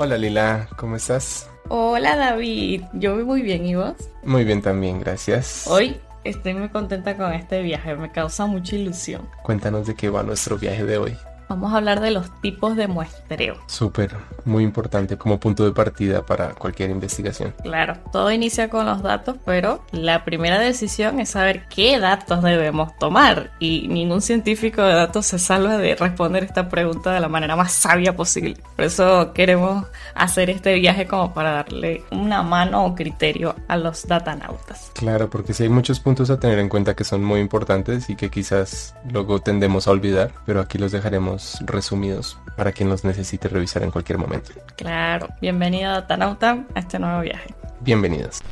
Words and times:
Hola 0.00 0.16
Lila, 0.16 0.68
¿cómo 0.76 0.94
estás? 0.94 1.50
Hola 1.66 2.14
David, 2.14 2.84
yo 2.92 3.16
voy 3.16 3.24
muy 3.24 3.42
bien, 3.42 3.66
¿y 3.66 3.74
vos? 3.74 3.94
Muy 4.22 4.44
bien 4.44 4.62
también, 4.62 5.00
gracias. 5.00 5.66
Hoy 5.66 5.96
estoy 6.22 6.54
muy 6.54 6.68
contenta 6.68 7.16
con 7.16 7.32
este 7.32 7.62
viaje, 7.62 7.96
me 7.96 8.12
causa 8.12 8.46
mucha 8.46 8.76
ilusión. 8.76 9.28
Cuéntanos 9.42 9.88
de 9.88 9.96
qué 9.96 10.08
va 10.08 10.22
nuestro 10.22 10.56
viaje 10.56 10.84
de 10.84 10.98
hoy. 10.98 11.16
Vamos 11.48 11.72
a 11.72 11.78
hablar 11.78 12.00
de 12.00 12.10
los 12.10 12.30
tipos 12.42 12.76
de 12.76 12.88
muestreo. 12.88 13.56
Súper, 13.66 14.14
muy 14.44 14.64
importante 14.64 15.16
como 15.16 15.40
punto 15.40 15.64
de 15.64 15.72
partida 15.72 16.24
para 16.26 16.50
cualquier 16.50 16.90
investigación. 16.90 17.54
Claro, 17.62 17.96
todo 18.12 18.30
inicia 18.30 18.68
con 18.68 18.84
los 18.84 19.02
datos, 19.02 19.36
pero 19.46 19.82
la 19.90 20.24
primera 20.24 20.58
decisión 20.58 21.20
es 21.20 21.30
saber 21.30 21.66
qué 21.68 21.98
datos 21.98 22.42
debemos 22.42 22.96
tomar. 22.98 23.50
Y 23.58 23.88
ningún 23.88 24.20
científico 24.20 24.82
de 24.82 24.92
datos 24.92 25.26
se 25.26 25.38
salva 25.38 25.78
de 25.78 25.94
responder 25.94 26.44
esta 26.44 26.68
pregunta 26.68 27.12
de 27.12 27.20
la 27.20 27.28
manera 27.28 27.56
más 27.56 27.72
sabia 27.72 28.14
posible. 28.14 28.56
Por 28.76 28.84
eso 28.84 29.32
queremos 29.32 29.86
hacer 30.14 30.50
este 30.50 30.74
viaje 30.74 31.06
como 31.06 31.32
para 31.32 31.52
darle 31.52 32.02
una 32.10 32.42
mano 32.42 32.84
o 32.84 32.94
criterio 32.94 33.56
a 33.68 33.76
los 33.76 34.06
datanautas. 34.06 34.90
Claro, 34.94 35.30
porque 35.30 35.54
sí 35.54 35.62
hay 35.62 35.68
muchos 35.70 36.00
puntos 36.00 36.28
a 36.28 36.38
tener 36.38 36.58
en 36.58 36.68
cuenta 36.68 36.94
que 36.94 37.04
son 37.04 37.24
muy 37.24 37.40
importantes 37.40 38.10
y 38.10 38.16
que 38.16 38.30
quizás 38.30 38.94
luego 39.10 39.40
tendemos 39.40 39.88
a 39.88 39.92
olvidar, 39.92 40.32
pero 40.44 40.60
aquí 40.60 40.76
los 40.76 40.92
dejaremos 40.92 41.37
resumidos 41.60 42.38
para 42.56 42.72
quien 42.72 42.88
los 42.88 43.04
necesite 43.04 43.48
revisar 43.48 43.82
en 43.82 43.90
cualquier 43.90 44.18
momento. 44.18 44.50
Claro, 44.76 45.28
bienvenido 45.40 45.92
Datanauta 45.92 46.66
a 46.74 46.80
este 46.80 46.98
nuevo 46.98 47.20
viaje. 47.20 47.54
Bienvenidos. 47.80 48.42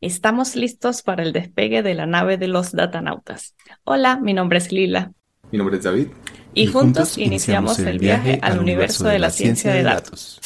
Estamos 0.00 0.56
listos 0.56 1.02
para 1.02 1.22
el 1.22 1.32
despegue 1.32 1.82
de 1.82 1.94
la 1.94 2.06
nave 2.06 2.36
de 2.36 2.48
los 2.48 2.72
datanautas. 2.72 3.54
Hola, 3.84 4.16
mi 4.16 4.34
nombre 4.34 4.58
es 4.58 4.70
Lila. 4.70 5.12
Mi 5.50 5.58
nombre 5.58 5.78
es 5.78 5.84
David. 5.84 6.08
Y, 6.54 6.66
juntos, 6.68 7.18
iniciamos, 7.18 7.78
el 7.80 7.98
viaje 7.98 8.38
al 8.42 8.58
universo 8.58 9.08
de 9.08 9.18
la 9.18 9.30
ciencia 9.30 9.72
de 9.72 9.82
datos. 9.82 10.40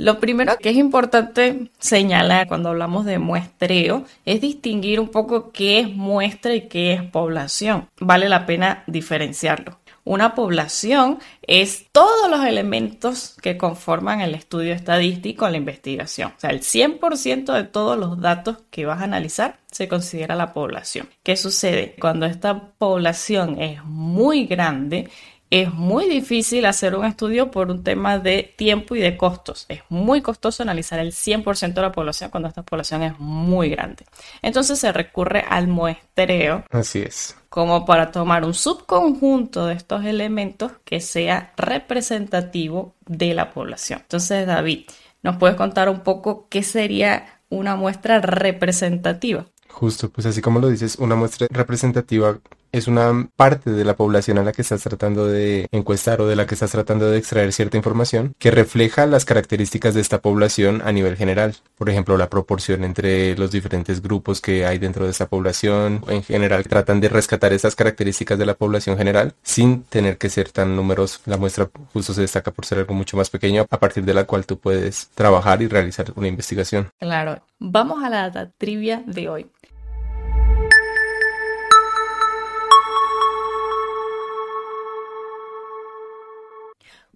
Lo 0.00 0.18
primero 0.18 0.56
que 0.56 0.70
es 0.70 0.76
importante 0.76 1.68
señalar 1.78 2.48
cuando 2.48 2.70
hablamos 2.70 3.04
de 3.04 3.18
muestreo 3.18 4.06
es 4.24 4.40
distinguir 4.40 4.98
un 4.98 5.10
poco 5.10 5.52
qué 5.52 5.80
es 5.80 5.94
muestra 5.94 6.54
y 6.54 6.68
qué 6.68 6.94
es 6.94 7.02
población. 7.02 7.86
Vale 8.00 8.30
la 8.30 8.46
pena 8.46 8.82
diferenciarlo. 8.86 9.78
Una 10.04 10.34
población 10.34 11.18
es 11.42 11.84
todos 11.92 12.30
los 12.30 12.46
elementos 12.46 13.36
que 13.42 13.58
conforman 13.58 14.22
el 14.22 14.34
estudio 14.34 14.72
estadístico 14.72 15.46
la 15.50 15.58
investigación. 15.58 16.32
O 16.34 16.40
sea, 16.40 16.48
el 16.48 16.62
100% 16.62 17.52
de 17.52 17.64
todos 17.64 17.98
los 17.98 18.18
datos 18.22 18.56
que 18.70 18.86
vas 18.86 19.02
a 19.02 19.04
analizar 19.04 19.58
se 19.70 19.86
considera 19.86 20.34
la 20.34 20.54
población. 20.54 21.10
¿Qué 21.22 21.36
sucede? 21.36 21.94
Cuando 22.00 22.24
esta 22.24 22.58
población 22.78 23.60
es 23.60 23.84
muy 23.84 24.46
grande, 24.46 25.10
es 25.50 25.74
muy 25.74 26.08
difícil 26.08 26.64
hacer 26.64 26.94
un 26.94 27.04
estudio 27.04 27.50
por 27.50 27.70
un 27.70 27.82
tema 27.82 28.20
de 28.20 28.54
tiempo 28.56 28.94
y 28.94 29.00
de 29.00 29.16
costos. 29.16 29.66
Es 29.68 29.82
muy 29.88 30.22
costoso 30.22 30.62
analizar 30.62 31.00
el 31.00 31.12
100% 31.12 31.74
de 31.74 31.82
la 31.82 31.90
población 31.90 32.30
cuando 32.30 32.48
esta 32.48 32.62
población 32.62 33.02
es 33.02 33.18
muy 33.18 33.68
grande. 33.68 34.06
Entonces 34.42 34.78
se 34.78 34.92
recurre 34.92 35.44
al 35.48 35.66
muestreo. 35.66 36.64
Así 36.70 37.00
es. 37.00 37.36
Como 37.48 37.84
para 37.84 38.12
tomar 38.12 38.44
un 38.44 38.54
subconjunto 38.54 39.66
de 39.66 39.74
estos 39.74 40.04
elementos 40.04 40.70
que 40.84 41.00
sea 41.00 41.52
representativo 41.56 42.94
de 43.06 43.34
la 43.34 43.50
población. 43.50 43.98
Entonces, 44.02 44.46
David, 44.46 44.86
¿nos 45.24 45.36
puedes 45.36 45.56
contar 45.56 45.88
un 45.88 46.00
poco 46.00 46.46
qué 46.48 46.62
sería 46.62 47.40
una 47.48 47.74
muestra 47.74 48.20
representativa? 48.20 49.46
Justo, 49.68 50.10
pues 50.10 50.26
así 50.26 50.40
como 50.40 50.60
lo 50.60 50.68
dices, 50.68 50.96
una 50.96 51.16
muestra 51.16 51.48
representativa 51.50 52.38
es 52.72 52.88
una 52.88 53.28
parte 53.36 53.70
de 53.70 53.84
la 53.84 53.96
población 53.96 54.38
a 54.38 54.42
la 54.42 54.52
que 54.52 54.62
estás 54.62 54.82
tratando 54.82 55.26
de 55.26 55.68
encuestar 55.72 56.20
o 56.20 56.26
de 56.26 56.36
la 56.36 56.46
que 56.46 56.54
estás 56.54 56.70
tratando 56.70 57.10
de 57.10 57.18
extraer 57.18 57.52
cierta 57.52 57.76
información 57.76 58.34
que 58.38 58.50
refleja 58.50 59.06
las 59.06 59.24
características 59.24 59.94
de 59.94 60.00
esta 60.00 60.20
población 60.20 60.82
a 60.84 60.92
nivel 60.92 61.16
general. 61.16 61.56
Por 61.76 61.90
ejemplo, 61.90 62.16
la 62.16 62.30
proporción 62.30 62.84
entre 62.84 63.36
los 63.36 63.50
diferentes 63.50 64.02
grupos 64.02 64.40
que 64.40 64.66
hay 64.66 64.78
dentro 64.78 65.04
de 65.04 65.10
esa 65.10 65.28
población. 65.28 66.04
En 66.08 66.22
general, 66.22 66.64
tratan 66.64 67.00
de 67.00 67.08
rescatar 67.08 67.52
esas 67.52 67.74
características 67.74 68.38
de 68.38 68.46
la 68.46 68.54
población 68.54 68.96
general 68.96 69.34
sin 69.42 69.82
tener 69.84 70.18
que 70.18 70.28
ser 70.28 70.50
tan 70.50 70.76
numerosos. 70.76 71.20
La 71.26 71.36
muestra 71.36 71.70
justo 71.92 72.14
se 72.14 72.22
destaca 72.22 72.50
por 72.50 72.66
ser 72.66 72.78
algo 72.78 72.94
mucho 72.94 73.16
más 73.16 73.30
pequeño 73.30 73.66
a 73.70 73.78
partir 73.78 74.04
de 74.04 74.14
la 74.14 74.24
cual 74.24 74.46
tú 74.46 74.58
puedes 74.58 75.08
trabajar 75.14 75.62
y 75.62 75.68
realizar 75.68 76.12
una 76.16 76.28
investigación. 76.28 76.90
Claro. 76.98 77.40
Vamos 77.58 78.02
a 78.02 78.08
la 78.08 78.50
trivia 78.56 79.02
de 79.06 79.28
hoy. 79.28 79.46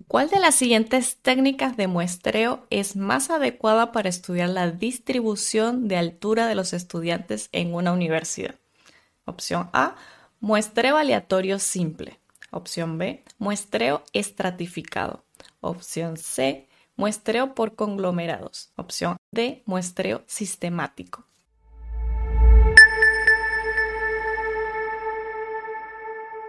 ¿Cuál 0.06 0.28
de 0.28 0.38
las 0.38 0.54
siguientes 0.54 1.16
técnicas 1.16 1.76
de 1.76 1.86
muestreo 1.86 2.66
es 2.68 2.94
más 2.94 3.30
adecuada 3.30 3.90
para 3.90 4.08
estudiar 4.08 4.50
la 4.50 4.70
distribución 4.70 5.88
de 5.88 5.96
altura 5.96 6.46
de 6.46 6.54
los 6.54 6.72
estudiantes 6.74 7.48
en 7.52 7.74
una 7.74 7.92
universidad? 7.92 8.54
Opción 9.24 9.70
A, 9.72 9.96
muestreo 10.40 10.98
aleatorio 10.98 11.58
simple. 11.58 12.20
Opción 12.50 12.98
B, 12.98 13.24
muestreo 13.38 14.04
estratificado. 14.12 15.24
Opción 15.60 16.18
C, 16.18 16.68
muestreo 16.96 17.54
por 17.54 17.74
conglomerados. 17.74 18.72
Opción 18.76 19.16
D, 19.32 19.62
muestreo 19.64 20.22
sistemático. 20.26 21.26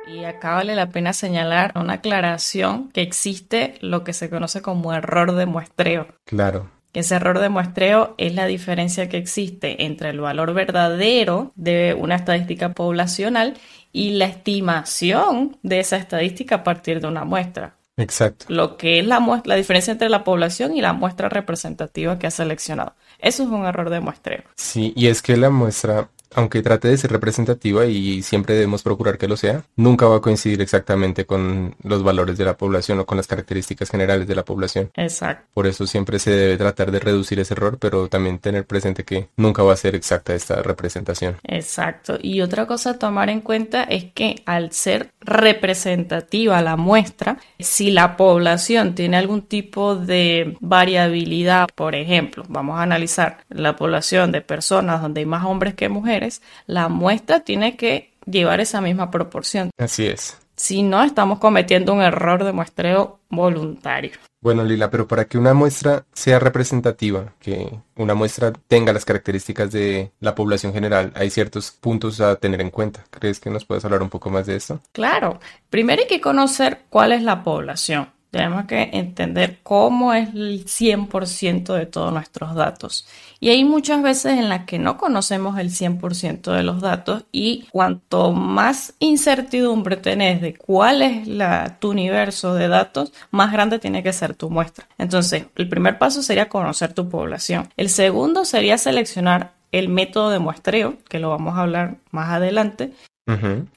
Y 0.07 0.23
acá 0.23 0.53
vale 0.53 0.75
la 0.75 0.89
pena 0.89 1.13
señalar 1.13 1.71
una 1.75 1.93
aclaración 1.93 2.89
que 2.89 3.01
existe 3.01 3.75
lo 3.81 4.03
que 4.03 4.13
se 4.13 4.29
conoce 4.29 4.61
como 4.61 4.93
error 4.93 5.33
de 5.33 5.45
muestreo. 5.45 6.07
Claro. 6.25 6.69
Ese 6.93 7.16
error 7.16 7.39
de 7.39 7.49
muestreo 7.49 8.16
es 8.17 8.33
la 8.35 8.45
diferencia 8.45 9.09
que 9.09 9.17
existe 9.17 9.83
entre 9.83 10.11
el 10.11 10.21
valor 10.21 10.53
verdadero 10.53 11.51
de 11.55 11.93
una 11.99 12.16
estadística 12.16 12.73
poblacional 12.73 13.55
y 13.91 14.11
la 14.11 14.25
estimación 14.25 15.57
de 15.61 15.79
esa 15.79 15.97
estadística 15.97 16.55
a 16.55 16.63
partir 16.63 17.01
de 17.01 17.07
una 17.07 17.25
muestra. 17.25 17.75
Exacto. 17.97 18.45
Lo 18.49 18.77
que 18.77 18.99
es 18.99 19.07
la, 19.07 19.41
la 19.45 19.55
diferencia 19.55 19.91
entre 19.91 20.09
la 20.09 20.23
población 20.23 20.75
y 20.75 20.81
la 20.81 20.93
muestra 20.93 21.29
representativa 21.29 22.19
que 22.19 22.27
ha 22.27 22.31
seleccionado. 22.31 22.95
Eso 23.19 23.43
es 23.43 23.49
un 23.49 23.66
error 23.66 23.89
de 23.89 24.01
muestreo. 24.01 24.43
Sí, 24.55 24.93
y 24.95 25.07
es 25.07 25.22
que 25.22 25.37
la 25.37 25.49
muestra 25.49 26.09
aunque 26.34 26.62
trate 26.62 26.88
de 26.88 26.97
ser 26.97 27.12
representativa 27.12 27.86
y 27.86 28.22
siempre 28.24 28.56
debemos 28.56 28.84
procurar 28.84 29.18
que 29.18 29.28
lo 29.28 29.38
sea, 29.38 29.63
nunca 29.75 30.08
va 30.08 30.18
a 30.18 30.22
coincidir 30.22 30.62
exactamente 30.62 31.25
con 31.25 31.75
los 31.84 32.03
valores 32.03 32.38
de 32.38 32.46
la 32.46 32.58
población 32.58 33.00
o 33.00 33.06
con 33.06 33.18
las 33.18 33.28
características 33.28 33.90
generales 33.90 34.28
de 34.28 34.35
la 34.35 34.46
población. 34.46 34.91
Exacto. 34.96 35.47
Por 35.53 35.68
eso 35.68 35.88
siempre 35.88 36.19
se 36.19 36.31
debe 36.31 36.58
tratar 36.58 36.91
de 36.91 37.00
reducir 37.00 37.40
ese 37.40 37.53
error, 37.53 37.78
pero 37.80 38.08
también 38.08 38.40
tener 38.40 38.66
presente 38.66 39.03
que 39.03 39.30
nunca 39.38 39.64
va 39.64 39.74
a 39.74 39.78
ser 39.78 39.96
exacta 39.96 40.34
esta 40.34 40.62
representación. 40.62 41.38
Exacto. 41.44 42.18
Y 42.22 42.41
otra 42.41 42.66
cosa 42.66 42.91
a 42.91 43.00
tomar 43.00 43.30
en 43.30 43.41
cuenta 43.41 43.84
es 43.84 44.06
que 44.14 44.44
al 44.46 44.72
ser 44.72 45.12
representativa 45.25 46.62
la 46.62 46.75
muestra, 46.75 47.38
si 47.59 47.91
la 47.91 48.16
población 48.16 48.96
tiene 48.96 49.18
algún 49.18 49.41
tipo 49.41 49.96
de 49.96 50.56
variabilidad, 50.59 51.68
por 51.74 51.96
ejemplo, 51.96 52.46
vamos 52.47 52.80
a 52.80 52.84
analizar 52.84 53.40
la 53.50 53.75
población 53.75 54.31
de 54.31 54.41
personas 54.41 55.02
donde 55.02 55.22
hay 55.22 55.25
más 55.25 55.46
hombres 55.46 55.74
que 55.74 55.90
mujeres, 55.90 56.41
la 56.68 56.88
muestra 56.88 57.41
tiene 57.41 57.75
que 57.75 58.12
llevar 58.25 58.59
esa 58.59 58.81
misma 58.81 59.12
proporción. 59.12 59.69
Así 59.78 60.06
es. 60.06 60.38
Si 60.56 60.84
no, 60.84 61.03
estamos 61.03 61.40
cometiendo 61.40 61.94
un 61.94 62.02
error 62.02 62.44
de 62.44 62.53
muestreo 62.53 63.19
voluntario. 63.30 64.12
Bueno, 64.45 64.63
Lila, 64.63 64.91
pero 64.91 65.07
para 65.07 65.25
que 65.25 65.39
una 65.39 65.56
muestra 65.56 66.06
sea 66.13 66.38
representativa, 66.38 67.33
que 67.39 67.79
una 67.95 68.13
muestra 68.13 68.53
tenga 68.67 68.94
las 68.94 69.03
características 69.03 69.72
de 69.72 70.11
la 70.19 70.35
población 70.35 70.72
general, 70.72 71.11
hay 71.16 71.31
ciertos 71.31 71.72
puntos 71.72 72.22
a 72.22 72.35
tener 72.35 72.61
en 72.61 72.69
cuenta. 72.69 73.03
¿Crees 73.09 73.39
que 73.39 73.50
nos 73.50 73.66
puedes 73.66 73.84
hablar 73.85 74.03
un 74.03 74.11
poco 74.11 74.29
más 74.29 74.46
de 74.46 74.55
esto? 74.55 74.81
Claro. 74.91 75.40
Primero 75.72 76.03
hay 76.03 76.08
que 76.08 76.22
conocer 76.22 76.81
cuál 76.91 77.14
es 77.14 77.23
la 77.23 77.43
población. 77.43 78.09
Tenemos 78.35 78.66
que 78.66 78.90
entender 78.91 79.59
cómo 79.64 80.14
es 80.14 80.28
el 80.34 80.66
100% 80.66 81.73
de 81.73 81.85
todos 81.85 82.11
nuestros 82.11 82.53
datos. 82.53 83.08
Y 83.40 83.47
hay 83.47 83.64
muchas 83.64 84.03
veces 84.03 84.34
en 84.34 84.49
las 84.49 84.66
que 84.66 84.78
no 84.78 84.97
conocemos 84.97 85.58
el 85.58 85.70
100% 85.70 86.52
de 86.52 86.61
los 86.61 86.82
datos 86.82 87.23
y 87.32 87.64
cuanto 87.72 88.34
más 88.34 88.93
incertidumbre 88.99 89.96
tenés 89.96 90.41
de 90.41 90.53
cuál 90.53 91.02
es 91.02 91.29
la, 91.29 91.78
tu 91.79 91.91
universo 91.91 92.53
de 92.55 92.67
datos, 92.67 93.14
más 93.32 93.53
grande 93.53 93.79
tiene 93.79 94.03
que 94.03 94.11
ser 94.11 94.35
tu 94.35 94.49
muestra. 94.49 94.85
Entonces, 94.97 95.46
el 95.55 95.70
primer 95.70 95.97
paso 95.97 96.22
sería 96.22 96.49
conocer 96.49 96.91
tu 96.91 97.08
población. 97.08 97.70
El 97.78 97.87
segundo 97.87 98.43
sería 98.43 98.78
seleccionar 98.78 99.53
el 99.72 99.87
método 99.87 100.29
de 100.29 100.40
muestreo, 100.40 100.97
que 101.08 101.20
lo 101.20 101.29
vamos 101.29 101.55
a 101.55 101.61
hablar 101.61 101.96
más 102.11 102.32
adelante, 102.32 102.91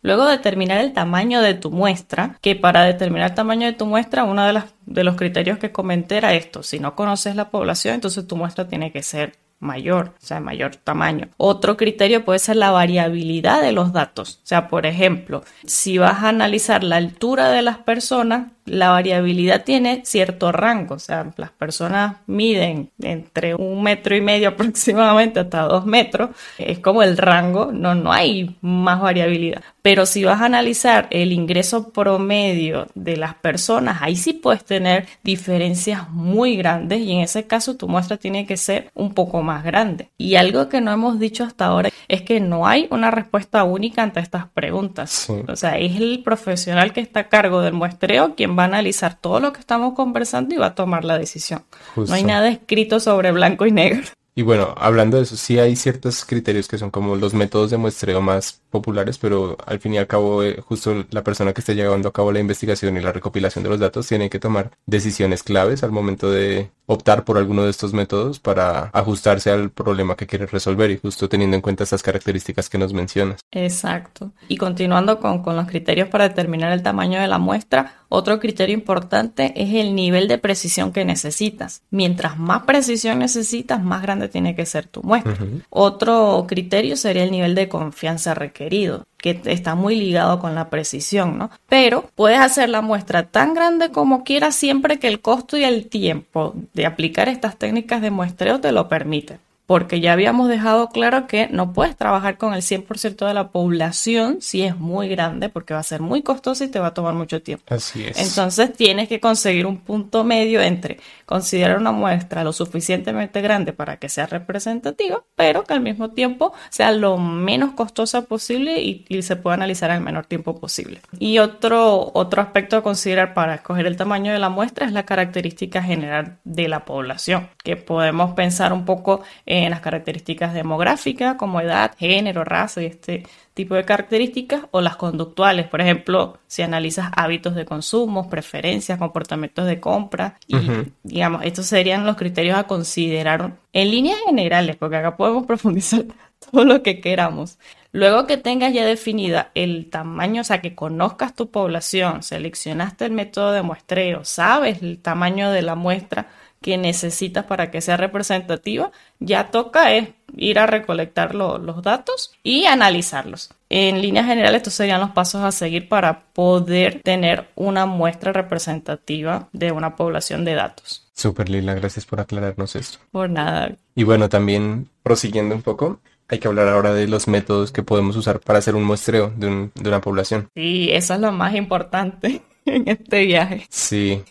Luego 0.02 0.26
determinar 0.26 0.78
el 0.78 0.92
tamaño 0.92 1.40
de 1.40 1.54
tu 1.54 1.70
muestra, 1.70 2.36
que 2.40 2.54
para 2.54 2.84
determinar 2.84 3.30
el 3.30 3.34
tamaño 3.34 3.66
de 3.66 3.72
tu 3.72 3.86
muestra, 3.86 4.24
uno 4.24 4.44
de, 4.44 4.62
de 4.86 5.04
los 5.04 5.16
criterios 5.16 5.58
que 5.58 5.72
comenté 5.72 6.18
era 6.18 6.34
esto, 6.34 6.62
si 6.62 6.78
no 6.78 6.94
conoces 6.94 7.34
la 7.34 7.50
población, 7.50 7.94
entonces 7.94 8.26
tu 8.26 8.36
muestra 8.36 8.68
tiene 8.68 8.92
que 8.92 9.02
ser 9.02 9.38
mayor, 9.60 10.14
o 10.22 10.26
sea, 10.26 10.40
mayor 10.40 10.76
tamaño. 10.76 11.28
Otro 11.36 11.76
criterio 11.76 12.24
puede 12.24 12.38
ser 12.38 12.56
la 12.56 12.70
variabilidad 12.70 13.60
de 13.60 13.72
los 13.72 13.92
datos. 13.92 14.40
O 14.44 14.46
sea, 14.46 14.68
por 14.68 14.86
ejemplo, 14.86 15.42
si 15.66 15.98
vas 15.98 16.22
a 16.22 16.28
analizar 16.28 16.84
la 16.84 16.96
altura 16.96 17.50
de 17.50 17.62
las 17.62 17.78
personas, 17.78 18.52
la 18.68 18.90
variabilidad 18.90 19.64
tiene 19.64 20.02
cierto 20.04 20.52
rango, 20.52 20.94
o 20.94 20.98
sea, 20.98 21.32
las 21.36 21.50
personas 21.50 22.16
miden 22.26 22.90
entre 23.00 23.54
un 23.54 23.82
metro 23.82 24.16
y 24.16 24.20
medio 24.20 24.48
aproximadamente 24.50 25.40
hasta 25.40 25.62
dos 25.62 25.86
metros, 25.86 26.30
es 26.58 26.78
como 26.78 27.02
el 27.02 27.16
rango, 27.16 27.70
no, 27.72 27.94
no 27.94 28.12
hay 28.12 28.56
más 28.60 29.00
variabilidad. 29.00 29.62
Pero 29.82 30.06
si 30.06 30.24
vas 30.24 30.40
a 30.42 30.46
analizar 30.46 31.06
el 31.10 31.32
ingreso 31.32 31.90
promedio 31.90 32.88
de 32.94 33.16
las 33.16 33.34
personas, 33.34 34.02
ahí 34.02 34.16
sí 34.16 34.34
puedes 34.34 34.64
tener 34.64 35.06
diferencias 35.24 36.10
muy 36.10 36.56
grandes 36.56 37.00
y 37.00 37.12
en 37.12 37.20
ese 37.20 37.46
caso 37.46 37.76
tu 37.76 37.88
muestra 37.88 38.16
tiene 38.16 38.46
que 38.46 38.56
ser 38.56 38.90
un 38.94 39.14
poco 39.14 39.42
más 39.42 39.64
grande. 39.64 40.10
Y 40.18 40.34
algo 40.34 40.68
que 40.68 40.80
no 40.80 40.92
hemos 40.92 41.18
dicho 41.18 41.44
hasta 41.44 41.66
ahora 41.66 41.90
es 42.08 42.22
que 42.22 42.40
no 42.40 42.66
hay 42.66 42.88
una 42.90 43.10
respuesta 43.10 43.64
única 43.64 44.02
ante 44.02 44.20
estas 44.20 44.46
preguntas. 44.48 45.28
O 45.46 45.56
sea, 45.56 45.78
es 45.78 45.96
el 45.96 46.22
profesional 46.24 46.92
que 46.92 47.00
está 47.00 47.20
a 47.20 47.28
cargo 47.28 47.60
del 47.60 47.74
muestreo 47.74 48.34
quien 48.34 48.56
va 48.58 48.64
a 48.64 48.66
analizar 48.66 49.18
todo 49.20 49.40
lo 49.40 49.52
que 49.52 49.60
estamos 49.60 49.94
conversando 49.94 50.54
y 50.54 50.58
va 50.58 50.66
a 50.66 50.74
tomar 50.74 51.04
la 51.04 51.18
decisión. 51.18 51.62
No 51.96 52.12
hay 52.12 52.24
nada 52.24 52.48
escrito 52.48 52.98
sobre 52.98 53.30
blanco 53.30 53.66
y 53.66 53.72
negro. 53.72 54.06
Y 54.38 54.42
bueno, 54.42 54.72
hablando 54.76 55.16
de 55.16 55.24
eso, 55.24 55.36
sí 55.36 55.58
hay 55.58 55.74
ciertos 55.74 56.24
criterios 56.24 56.68
que 56.68 56.78
son 56.78 56.92
como 56.92 57.16
los 57.16 57.34
métodos 57.34 57.72
de 57.72 57.76
muestreo 57.76 58.20
más 58.20 58.62
populares, 58.70 59.18
pero 59.18 59.56
al 59.66 59.80
fin 59.80 59.94
y 59.94 59.98
al 59.98 60.06
cabo, 60.06 60.44
eh, 60.44 60.60
justo 60.60 61.04
la 61.10 61.24
persona 61.24 61.52
que 61.52 61.60
esté 61.60 61.74
llevando 61.74 62.08
a 62.08 62.12
cabo 62.12 62.30
la 62.30 62.38
investigación 62.38 62.96
y 62.96 63.00
la 63.00 63.10
recopilación 63.10 63.64
de 63.64 63.70
los 63.70 63.80
datos 63.80 64.06
tiene 64.06 64.30
que 64.30 64.38
tomar 64.38 64.70
decisiones 64.86 65.42
claves 65.42 65.82
al 65.82 65.90
momento 65.90 66.30
de 66.30 66.70
optar 66.86 67.24
por 67.24 67.36
alguno 67.36 67.64
de 67.64 67.70
estos 67.70 67.92
métodos 67.92 68.38
para 68.38 68.90
ajustarse 68.92 69.50
al 69.50 69.70
problema 69.70 70.16
que 70.16 70.26
quiere 70.26 70.46
resolver 70.46 70.90
y 70.90 70.98
justo 70.98 71.28
teniendo 71.28 71.56
en 71.56 71.60
cuenta 71.60 71.84
estas 71.84 72.02
características 72.02 72.70
que 72.70 72.78
nos 72.78 72.94
mencionas. 72.94 73.40
Exacto. 73.50 74.30
Y 74.48 74.56
continuando 74.56 75.18
con, 75.18 75.42
con 75.42 75.56
los 75.56 75.66
criterios 75.66 76.08
para 76.08 76.28
determinar 76.28 76.72
el 76.72 76.82
tamaño 76.82 77.20
de 77.20 77.26
la 77.26 77.38
muestra, 77.38 78.04
otro 78.08 78.40
criterio 78.40 78.74
importante 78.74 79.52
es 79.54 79.74
el 79.74 79.94
nivel 79.94 80.28
de 80.28 80.38
precisión 80.38 80.92
que 80.92 81.04
necesitas. 81.04 81.82
Mientras 81.90 82.38
más 82.38 82.62
precisión 82.62 83.18
necesitas, 83.18 83.82
más 83.82 84.00
grande 84.00 84.27
tiene 84.28 84.54
que 84.54 84.66
ser 84.66 84.86
tu 84.86 85.02
muestra. 85.02 85.36
Otro 85.70 86.44
criterio 86.48 86.96
sería 86.96 87.24
el 87.24 87.30
nivel 87.30 87.54
de 87.54 87.68
confianza 87.68 88.34
requerido 88.34 89.06
que 89.18 89.40
está 89.46 89.74
muy 89.74 89.96
ligado 89.96 90.38
con 90.38 90.54
la 90.54 90.70
precisión, 90.70 91.38
¿no? 91.38 91.50
Pero 91.68 92.08
puedes 92.14 92.38
hacer 92.38 92.68
la 92.68 92.82
muestra 92.82 93.24
tan 93.24 93.52
grande 93.52 93.90
como 93.90 94.22
quieras 94.22 94.54
siempre 94.54 94.98
que 94.98 95.08
el 95.08 95.20
costo 95.20 95.56
y 95.56 95.64
el 95.64 95.88
tiempo 95.88 96.54
de 96.72 96.86
aplicar 96.86 97.28
estas 97.28 97.56
técnicas 97.56 98.00
de 98.00 98.10
muestreo 98.12 98.60
te 98.60 98.70
lo 98.70 98.88
permiten 98.88 99.40
porque 99.68 100.00
ya 100.00 100.14
habíamos 100.14 100.48
dejado 100.48 100.88
claro 100.88 101.26
que 101.26 101.46
no 101.48 101.74
puedes 101.74 101.94
trabajar 101.94 102.38
con 102.38 102.54
el 102.54 102.62
100% 102.62 103.26
de 103.26 103.34
la 103.34 103.48
población 103.48 104.38
si 104.40 104.62
es 104.62 104.74
muy 104.78 105.10
grande, 105.10 105.50
porque 105.50 105.74
va 105.74 105.80
a 105.80 105.82
ser 105.82 106.00
muy 106.00 106.22
costoso 106.22 106.64
y 106.64 106.68
te 106.68 106.78
va 106.78 106.86
a 106.86 106.94
tomar 106.94 107.12
mucho 107.12 107.42
tiempo. 107.42 107.64
Así 107.68 108.02
es. 108.02 108.18
Entonces 108.18 108.72
tienes 108.72 109.08
que 109.10 109.20
conseguir 109.20 109.66
un 109.66 109.76
punto 109.76 110.24
medio 110.24 110.62
entre 110.62 111.00
considerar 111.26 111.76
una 111.76 111.92
muestra 111.92 112.44
lo 112.44 112.54
suficientemente 112.54 113.42
grande 113.42 113.74
para 113.74 113.98
que 113.98 114.08
sea 114.08 114.24
representativa, 114.24 115.22
pero 115.36 115.64
que 115.64 115.74
al 115.74 115.82
mismo 115.82 116.12
tiempo 116.12 116.54
sea 116.70 116.90
lo 116.90 117.18
menos 117.18 117.74
costosa 117.74 118.22
posible 118.22 118.80
y, 118.80 119.04
se 119.18 119.36
pueda 119.36 119.54
analizar 119.54 119.90
en 119.90 119.96
el 119.96 120.02
menor 120.02 120.24
tiempo 120.24 120.58
posible. 120.58 121.02
Y 121.18 121.40
otro, 121.40 122.10
otro 122.14 122.40
aspecto 122.40 122.78
a 122.78 122.82
considerar 122.82 123.34
para 123.34 123.56
escoger 123.56 123.84
el 123.84 123.96
tamaño 123.96 124.32
de 124.32 124.38
la 124.38 124.48
muestra 124.48 124.86
es 124.86 124.92
la 124.92 125.04
característica 125.04 125.82
general 125.82 126.38
de 126.44 126.68
la 126.68 126.86
población, 126.86 127.50
que 127.62 127.76
podemos 127.76 128.32
pensar 128.32 128.72
un 128.72 128.86
poco 128.86 129.22
en 129.44 129.57
en 129.64 129.70
las 129.70 129.80
características 129.80 130.54
demográficas 130.54 131.36
como 131.36 131.60
edad, 131.60 131.94
género, 131.98 132.44
raza 132.44 132.82
y 132.82 132.86
este 132.86 133.24
tipo 133.54 133.74
de 133.74 133.84
características 133.84 134.62
o 134.70 134.80
las 134.80 134.96
conductuales, 134.96 135.66
por 135.66 135.80
ejemplo, 135.80 136.38
si 136.46 136.62
analizas 136.62 137.10
hábitos 137.16 137.54
de 137.54 137.64
consumo, 137.64 138.30
preferencias, 138.30 138.98
comportamientos 138.98 139.66
de 139.66 139.80
compra 139.80 140.38
y 140.46 140.56
digamos, 141.02 141.42
estos 141.44 141.66
serían 141.66 142.06
los 142.06 142.16
criterios 142.16 142.56
a 142.56 142.64
considerar 142.64 143.56
en 143.72 143.90
líneas 143.90 144.18
generales, 144.26 144.76
porque 144.76 144.96
acá 144.96 145.16
podemos 145.16 145.46
profundizar 145.48 146.04
todo 146.38 146.64
lo 146.64 146.82
que 146.82 147.00
queramos. 147.00 147.58
Luego 147.90 148.26
que 148.26 148.36
tengas 148.36 148.72
ya 148.74 148.84
definida 148.84 149.50
el 149.54 149.88
tamaño, 149.88 150.42
o 150.42 150.44
sea, 150.44 150.60
que 150.60 150.74
conozcas 150.74 151.34
tu 151.34 151.50
población, 151.50 152.22
seleccionaste 152.22 153.06
el 153.06 153.12
método 153.12 153.52
de 153.52 153.62
muestreo, 153.62 154.24
sabes 154.24 154.82
el 154.82 155.00
tamaño 155.00 155.50
de 155.50 155.62
la 155.62 155.74
muestra, 155.74 156.28
que 156.60 156.76
necesitas 156.76 157.44
para 157.44 157.70
que 157.70 157.80
sea 157.80 157.96
representativa, 157.96 158.90
ya 159.20 159.50
toca 159.50 159.92
es 159.92 160.08
ir 160.36 160.58
a 160.58 160.66
recolectar 160.66 161.34
los 161.34 161.82
datos 161.82 162.32
y 162.42 162.66
analizarlos. 162.66 163.50
En 163.70 164.00
líneas 164.00 164.26
generales, 164.26 164.58
estos 164.58 164.74
serían 164.74 165.00
los 165.00 165.10
pasos 165.10 165.42
a 165.42 165.52
seguir 165.52 165.88
para 165.88 166.24
poder 166.32 167.02
tener 167.02 167.48
una 167.54 167.86
muestra 167.86 168.32
representativa 168.32 169.48
de 169.52 169.72
una 169.72 169.96
población 169.96 170.44
de 170.44 170.54
datos. 170.54 171.06
Super 171.14 171.48
Lila, 171.48 171.74
gracias 171.74 172.06
por 172.06 172.20
aclararnos 172.20 172.76
esto. 172.76 172.98
Por 173.10 173.28
nada. 173.28 173.72
Y 173.94 174.04
bueno, 174.04 174.28
también 174.28 174.88
prosiguiendo 175.02 175.54
un 175.54 175.62
poco, 175.62 176.00
hay 176.28 176.38
que 176.38 176.48
hablar 176.48 176.68
ahora 176.68 176.94
de 176.94 177.08
los 177.08 177.26
métodos 177.26 177.72
que 177.72 177.82
podemos 177.82 178.16
usar 178.16 178.40
para 178.40 178.58
hacer 178.58 178.74
un 178.74 178.84
muestreo 178.84 179.32
de, 179.36 179.70
de 179.74 179.88
una 179.88 180.00
población. 180.00 180.48
Sí, 180.54 180.88
eso 180.92 181.14
es 181.14 181.20
lo 181.20 181.32
más 181.32 181.54
importante. 181.54 182.42
en 182.74 182.88
este 182.88 183.24
viaje. 183.24 183.66
Sí, 183.70 184.22